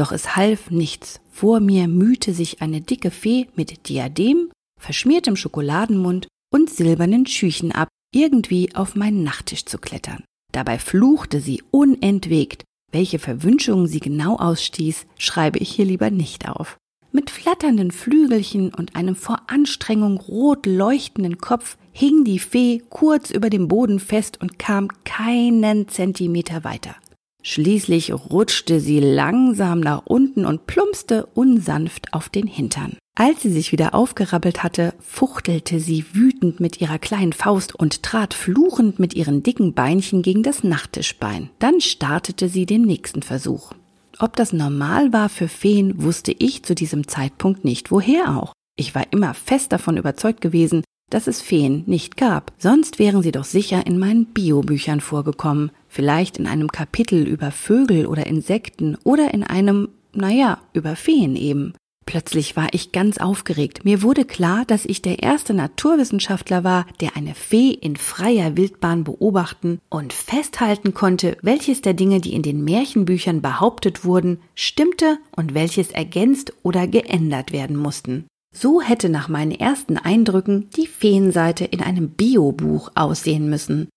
Doch 0.00 0.12
es 0.12 0.34
half 0.34 0.70
nichts. 0.70 1.20
Vor 1.30 1.60
mir 1.60 1.86
mühte 1.86 2.32
sich 2.32 2.62
eine 2.62 2.80
dicke 2.80 3.10
Fee 3.10 3.48
mit 3.54 3.86
Diadem, 3.86 4.50
verschmiertem 4.80 5.36
Schokoladenmund 5.36 6.26
und 6.50 6.70
silbernen 6.70 7.26
Schüchen 7.26 7.70
ab, 7.70 7.88
irgendwie 8.14 8.74
auf 8.74 8.96
meinen 8.96 9.22
Nachttisch 9.22 9.66
zu 9.66 9.76
klettern. 9.76 10.24
Dabei 10.52 10.78
fluchte 10.78 11.40
sie 11.40 11.62
unentwegt 11.70 12.64
welche 12.92 13.18
Verwünschungen 13.18 13.86
sie 13.86 14.00
genau 14.00 14.36
ausstieß, 14.36 15.06
schreibe 15.18 15.58
ich 15.58 15.70
hier 15.70 15.84
lieber 15.84 16.10
nicht 16.10 16.48
auf. 16.48 16.78
Mit 17.12 17.30
flatternden 17.30 17.90
Flügelchen 17.90 18.72
und 18.74 18.96
einem 18.96 19.16
vor 19.16 19.42
Anstrengung 19.48 20.16
rot 20.18 20.64
leuchtenden 20.66 21.38
Kopf 21.38 21.76
hing 21.92 22.24
die 22.24 22.38
Fee 22.38 22.82
kurz 22.88 23.30
über 23.30 23.50
dem 23.50 23.68
Boden 23.68 24.00
fest 24.00 24.40
und 24.40 24.58
kam 24.58 24.88
keinen 25.04 25.88
Zentimeter 25.88 26.64
weiter. 26.64 26.96
Schließlich 27.42 28.12
rutschte 28.12 28.80
sie 28.80 29.00
langsam 29.00 29.80
nach 29.80 30.02
unten 30.04 30.44
und 30.44 30.66
plumpste 30.66 31.26
unsanft 31.34 32.12
auf 32.12 32.28
den 32.28 32.46
Hintern. 32.46 32.96
Als 33.14 33.42
sie 33.42 33.50
sich 33.50 33.72
wieder 33.72 33.94
aufgerappelt 33.94 34.62
hatte, 34.62 34.94
fuchtelte 35.00 35.80
sie 35.80 36.04
wütend 36.12 36.60
mit 36.60 36.80
ihrer 36.80 36.98
kleinen 36.98 37.32
Faust 37.32 37.74
und 37.74 38.02
trat 38.02 38.34
fluchend 38.34 38.98
mit 38.98 39.14
ihren 39.14 39.42
dicken 39.42 39.74
Beinchen 39.74 40.22
gegen 40.22 40.42
das 40.42 40.64
Nachttischbein. 40.64 41.50
Dann 41.58 41.80
startete 41.80 42.48
sie 42.48 42.66
den 42.66 42.82
nächsten 42.82 43.22
Versuch. 43.22 43.72
Ob 44.18 44.36
das 44.36 44.52
normal 44.52 45.12
war 45.12 45.28
für 45.28 45.48
Feen, 45.48 46.02
wusste 46.02 46.34
ich 46.38 46.62
zu 46.62 46.74
diesem 46.74 47.08
Zeitpunkt 47.08 47.64
nicht, 47.64 47.90
woher 47.90 48.36
auch. 48.36 48.52
Ich 48.76 48.94
war 48.94 49.04
immer 49.12 49.34
fest 49.34 49.72
davon 49.72 49.96
überzeugt 49.96 50.40
gewesen, 50.40 50.82
dass 51.10 51.26
es 51.26 51.40
Feen 51.40 51.82
nicht 51.86 52.16
gab. 52.16 52.52
Sonst 52.58 52.98
wären 52.98 53.22
sie 53.22 53.32
doch 53.32 53.44
sicher 53.44 53.86
in 53.86 53.98
meinen 53.98 54.26
Biobüchern 54.26 55.00
vorgekommen. 55.00 55.72
Vielleicht 55.92 56.38
in 56.38 56.46
einem 56.46 56.68
Kapitel 56.68 57.26
über 57.26 57.50
Vögel 57.50 58.06
oder 58.06 58.28
Insekten 58.28 58.96
oder 59.02 59.34
in 59.34 59.42
einem, 59.42 59.88
naja, 60.12 60.58
über 60.72 60.94
Feen 60.94 61.34
eben. 61.34 61.74
Plötzlich 62.06 62.56
war 62.56 62.68
ich 62.72 62.92
ganz 62.92 63.18
aufgeregt. 63.18 63.84
Mir 63.84 64.00
wurde 64.02 64.24
klar, 64.24 64.64
dass 64.64 64.84
ich 64.84 65.02
der 65.02 65.22
erste 65.22 65.52
Naturwissenschaftler 65.52 66.62
war, 66.62 66.86
der 67.00 67.16
eine 67.16 67.34
Fee 67.34 67.70
in 67.70 67.96
freier 67.96 68.56
Wildbahn 68.56 69.02
beobachten 69.02 69.80
und 69.90 70.12
festhalten 70.12 70.94
konnte, 70.94 71.36
welches 71.42 71.82
der 71.82 71.94
Dinge, 71.94 72.20
die 72.20 72.34
in 72.34 72.42
den 72.42 72.62
Märchenbüchern 72.64 73.42
behauptet 73.42 74.04
wurden, 74.04 74.40
stimmte 74.54 75.18
und 75.36 75.54
welches 75.54 75.90
ergänzt 75.90 76.52
oder 76.62 76.86
geändert 76.86 77.50
werden 77.50 77.76
mussten. 77.76 78.26
So 78.54 78.80
hätte 78.80 79.08
nach 79.08 79.28
meinen 79.28 79.52
ersten 79.52 79.96
Eindrücken 79.96 80.70
die 80.76 80.86
Feenseite 80.86 81.64
in 81.64 81.80
einem 81.80 82.10
Biobuch 82.10 82.92
aussehen 82.94 83.50
müssen. 83.50 83.88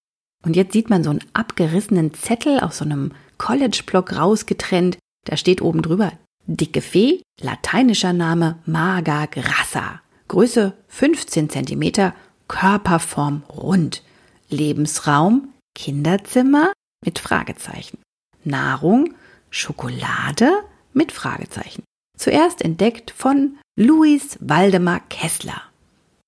Und 0.45 0.56
jetzt 0.56 0.73
sieht 0.73 0.89
man 0.89 1.03
so 1.03 1.10
einen 1.10 1.23
abgerissenen 1.34 2.13
Zettel 2.13 2.60
aus 2.60 2.77
so 2.77 2.86
einem 2.86 3.12
College-Block 3.38 4.17
rausgetrennt. 4.17 4.97
Da 5.25 5.38
steht 5.38 5.62
oben 5.62 5.82
drüber 5.82 6.12
Dicke 6.45 6.82
Fee, 6.82 7.21
lateinischer 7.41 8.12
Name 8.12 8.60
Maga 8.65 9.25
grassa. 9.27 10.01
Größe 10.27 10.73
15 10.89 11.49
cm, 11.49 12.12
Körperform 12.47 13.43
rund. 13.49 14.03
Lebensraum 14.49 15.53
Kinderzimmer 15.75 16.73
mit 17.03 17.19
Fragezeichen. 17.19 17.99
Nahrung 18.43 19.13
Schokolade 19.49 20.51
mit 20.93 21.12
Fragezeichen. 21.12 21.84
Zuerst 22.17 22.62
entdeckt 22.62 23.12
von 23.12 23.58
Louis 23.77 24.38
Waldemar 24.41 25.01
Kessler. 25.10 25.62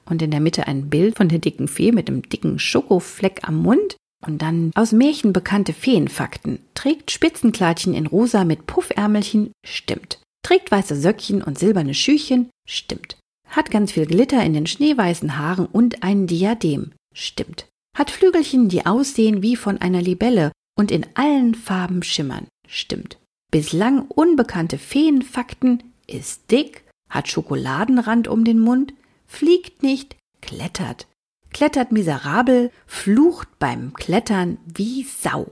Und 0.06 0.22
in 0.22 0.32
der 0.32 0.40
Mitte 0.40 0.68
ein 0.68 0.90
Bild 0.90 1.18
von 1.18 1.30
der 1.30 1.40
dicken 1.40 1.68
Fee 1.68 1.92
mit 1.92 2.08
dem 2.08 2.22
dicken 2.30 2.60
Schokofleck 2.60 3.48
am 3.48 3.58
Mund. 3.58 3.98
Und 4.26 4.42
dann 4.42 4.72
aus 4.76 4.92
Märchen 4.92 5.34
bekannte 5.34 5.74
Feenfakten. 5.74 6.60
Trägt 6.74 7.12
Spitzenkleidchen 7.12 7.94
in 7.94 8.08
rosa 8.08 8.44
mit 8.44 8.66
Puffärmelchen? 8.66 9.52
Stimmt. 9.66 10.20
Trägt 10.44 10.72
weiße 10.72 10.96
Söckchen 10.96 11.42
und 11.42 11.60
silberne 11.60 11.94
Schüchen? 11.94 12.50
Stimmt. 12.68 13.18
Hat 13.48 13.72
ganz 13.72 13.92
viel 13.92 14.06
Glitter 14.06 14.44
in 14.44 14.54
den 14.54 14.68
schneeweißen 14.68 15.38
Haaren 15.38 15.66
und 15.66 16.04
ein 16.04 16.28
Diadem? 16.28 16.92
Stimmt. 17.14 17.68
Hat 17.96 18.12
Flügelchen, 18.12 18.68
die 18.68 18.86
aussehen 18.86 19.42
wie 19.42 19.56
von 19.56 19.80
einer 19.80 20.02
Libelle 20.02 20.52
und 20.78 20.92
in 20.92 21.06
allen 21.14 21.56
Farben 21.56 22.04
schimmern? 22.04 22.48
Stimmt. 22.68 23.18
Bislang 23.52 24.02
unbekannte 24.10 24.78
Feenfakten 24.78 25.82
ist 26.08 26.52
dick, 26.52 26.84
hat 27.10 27.30
Schokoladenrand 27.30 28.28
um 28.28 28.44
den 28.44 28.60
Mund, 28.60 28.94
fliegt 29.28 29.82
nicht, 29.82 30.18
klettert, 30.42 31.08
klettert 31.56 31.92
miserabel, 31.94 32.70
flucht 32.86 33.48
beim 33.60 33.94
Klettern 33.94 34.58
wie 34.66 35.04
Sau. 35.04 35.48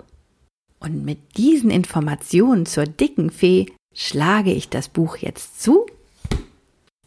Und 0.82 1.06
mit 1.06 1.38
diesen 1.38 1.72
Informationen 1.72 2.66
zur 2.66 2.84
dicken 2.84 3.30
Fee 3.30 3.68
schlage 3.96 4.52
ich 4.52 4.68
das 4.68 4.90
Buch 4.90 5.16
jetzt 5.16 5.62
zu 5.62 5.86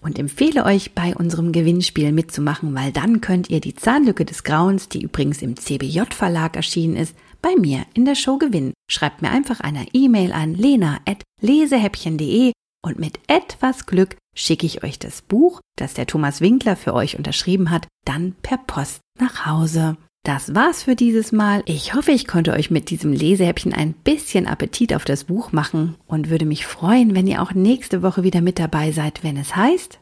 und 0.01 0.19
empfehle 0.19 0.65
euch 0.65 0.95
bei 0.95 1.15
unserem 1.15 1.53
Gewinnspiel 1.53 2.11
mitzumachen, 2.11 2.75
weil 2.75 2.91
dann 2.91 3.21
könnt 3.21 3.51
ihr 3.51 3.61
die 3.61 3.75
Zahnlücke 3.75 4.25
des 4.25 4.45
Grauens, 4.45 4.89
die 4.89 5.03
übrigens 5.03 5.43
im 5.43 5.59
CBJ 5.59 6.05
Verlag 6.15 6.57
erschienen 6.57 6.97
ist, 6.97 7.15
bei 7.43 7.55
mir 7.55 7.85
in 7.93 8.07
der 8.07 8.15
Show 8.15 8.39
gewinnen. 8.39 8.73
Schreibt 8.91 9.21
mir 9.21 9.31
einfach 9.31 9.61
eine 9.61 9.89
E-Mail 9.93 10.33
an 10.33 10.55
lena@lesehäppchen.de 10.55 12.53
und 12.83 12.99
mit 12.99 13.21
etwas 13.27 13.85
Glück 13.85 14.17
schicke 14.37 14.67
ich 14.67 14.85
euch 14.85 15.01
das 15.01 15.23
Buch, 15.23 15.61
das 15.77 15.95
der 15.95 16.07
Thomas 16.07 16.41
Winkler 16.41 16.77
für 16.77 16.95
euch 16.95 17.19
unterschrieben 17.19 17.71
hat, 17.71 17.89
dann 18.05 18.37
per 18.43 18.59
Post 18.59 19.01
nach 19.19 19.47
Hause. 19.47 19.97
Das 20.27 20.55
war's 20.57 20.83
für 20.83 20.97
dieses 20.97 21.31
Mal. 21.31 21.63
Ich 21.67 21.95
hoffe, 21.95 22.11
ich 22.11 22.27
konnte 22.27 22.53
euch 22.53 22.69
mit 22.71 22.91
diesem 22.91 23.13
Lesehäppchen 23.13 23.73
ein 23.73 23.93
bisschen 23.93 24.47
Appetit 24.47 24.93
auf 24.93 25.05
das 25.05 25.25
Buch 25.25 25.53
machen 25.53 25.95
und 26.07 26.31
würde 26.31 26.47
mich 26.47 26.67
freuen, 26.67 27.15
wenn 27.15 27.29
ihr 27.29 27.41
auch 27.41 27.53
nächste 27.53 28.03
Woche 28.03 28.25
wieder 28.25 28.41
mit 28.41 28.59
dabei 28.59 28.91
seid, 28.91 29.23
wenn 29.23 29.37
es 29.37 29.55
heißt. 29.55 30.01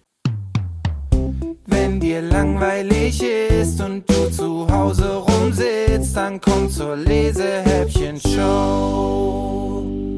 Wenn 1.67 2.01
dir 2.01 2.23
langweilig 2.23 3.23
ist 3.23 3.81
und 3.83 4.09
du 4.09 4.31
zu 4.31 4.67
Hause 4.71 5.17
rumsitzt, 5.17 6.17
dann 6.17 6.41
komm 6.41 6.71
zur 6.71 6.97
Lesehäppchen 6.97 8.19
Show. 8.21 10.14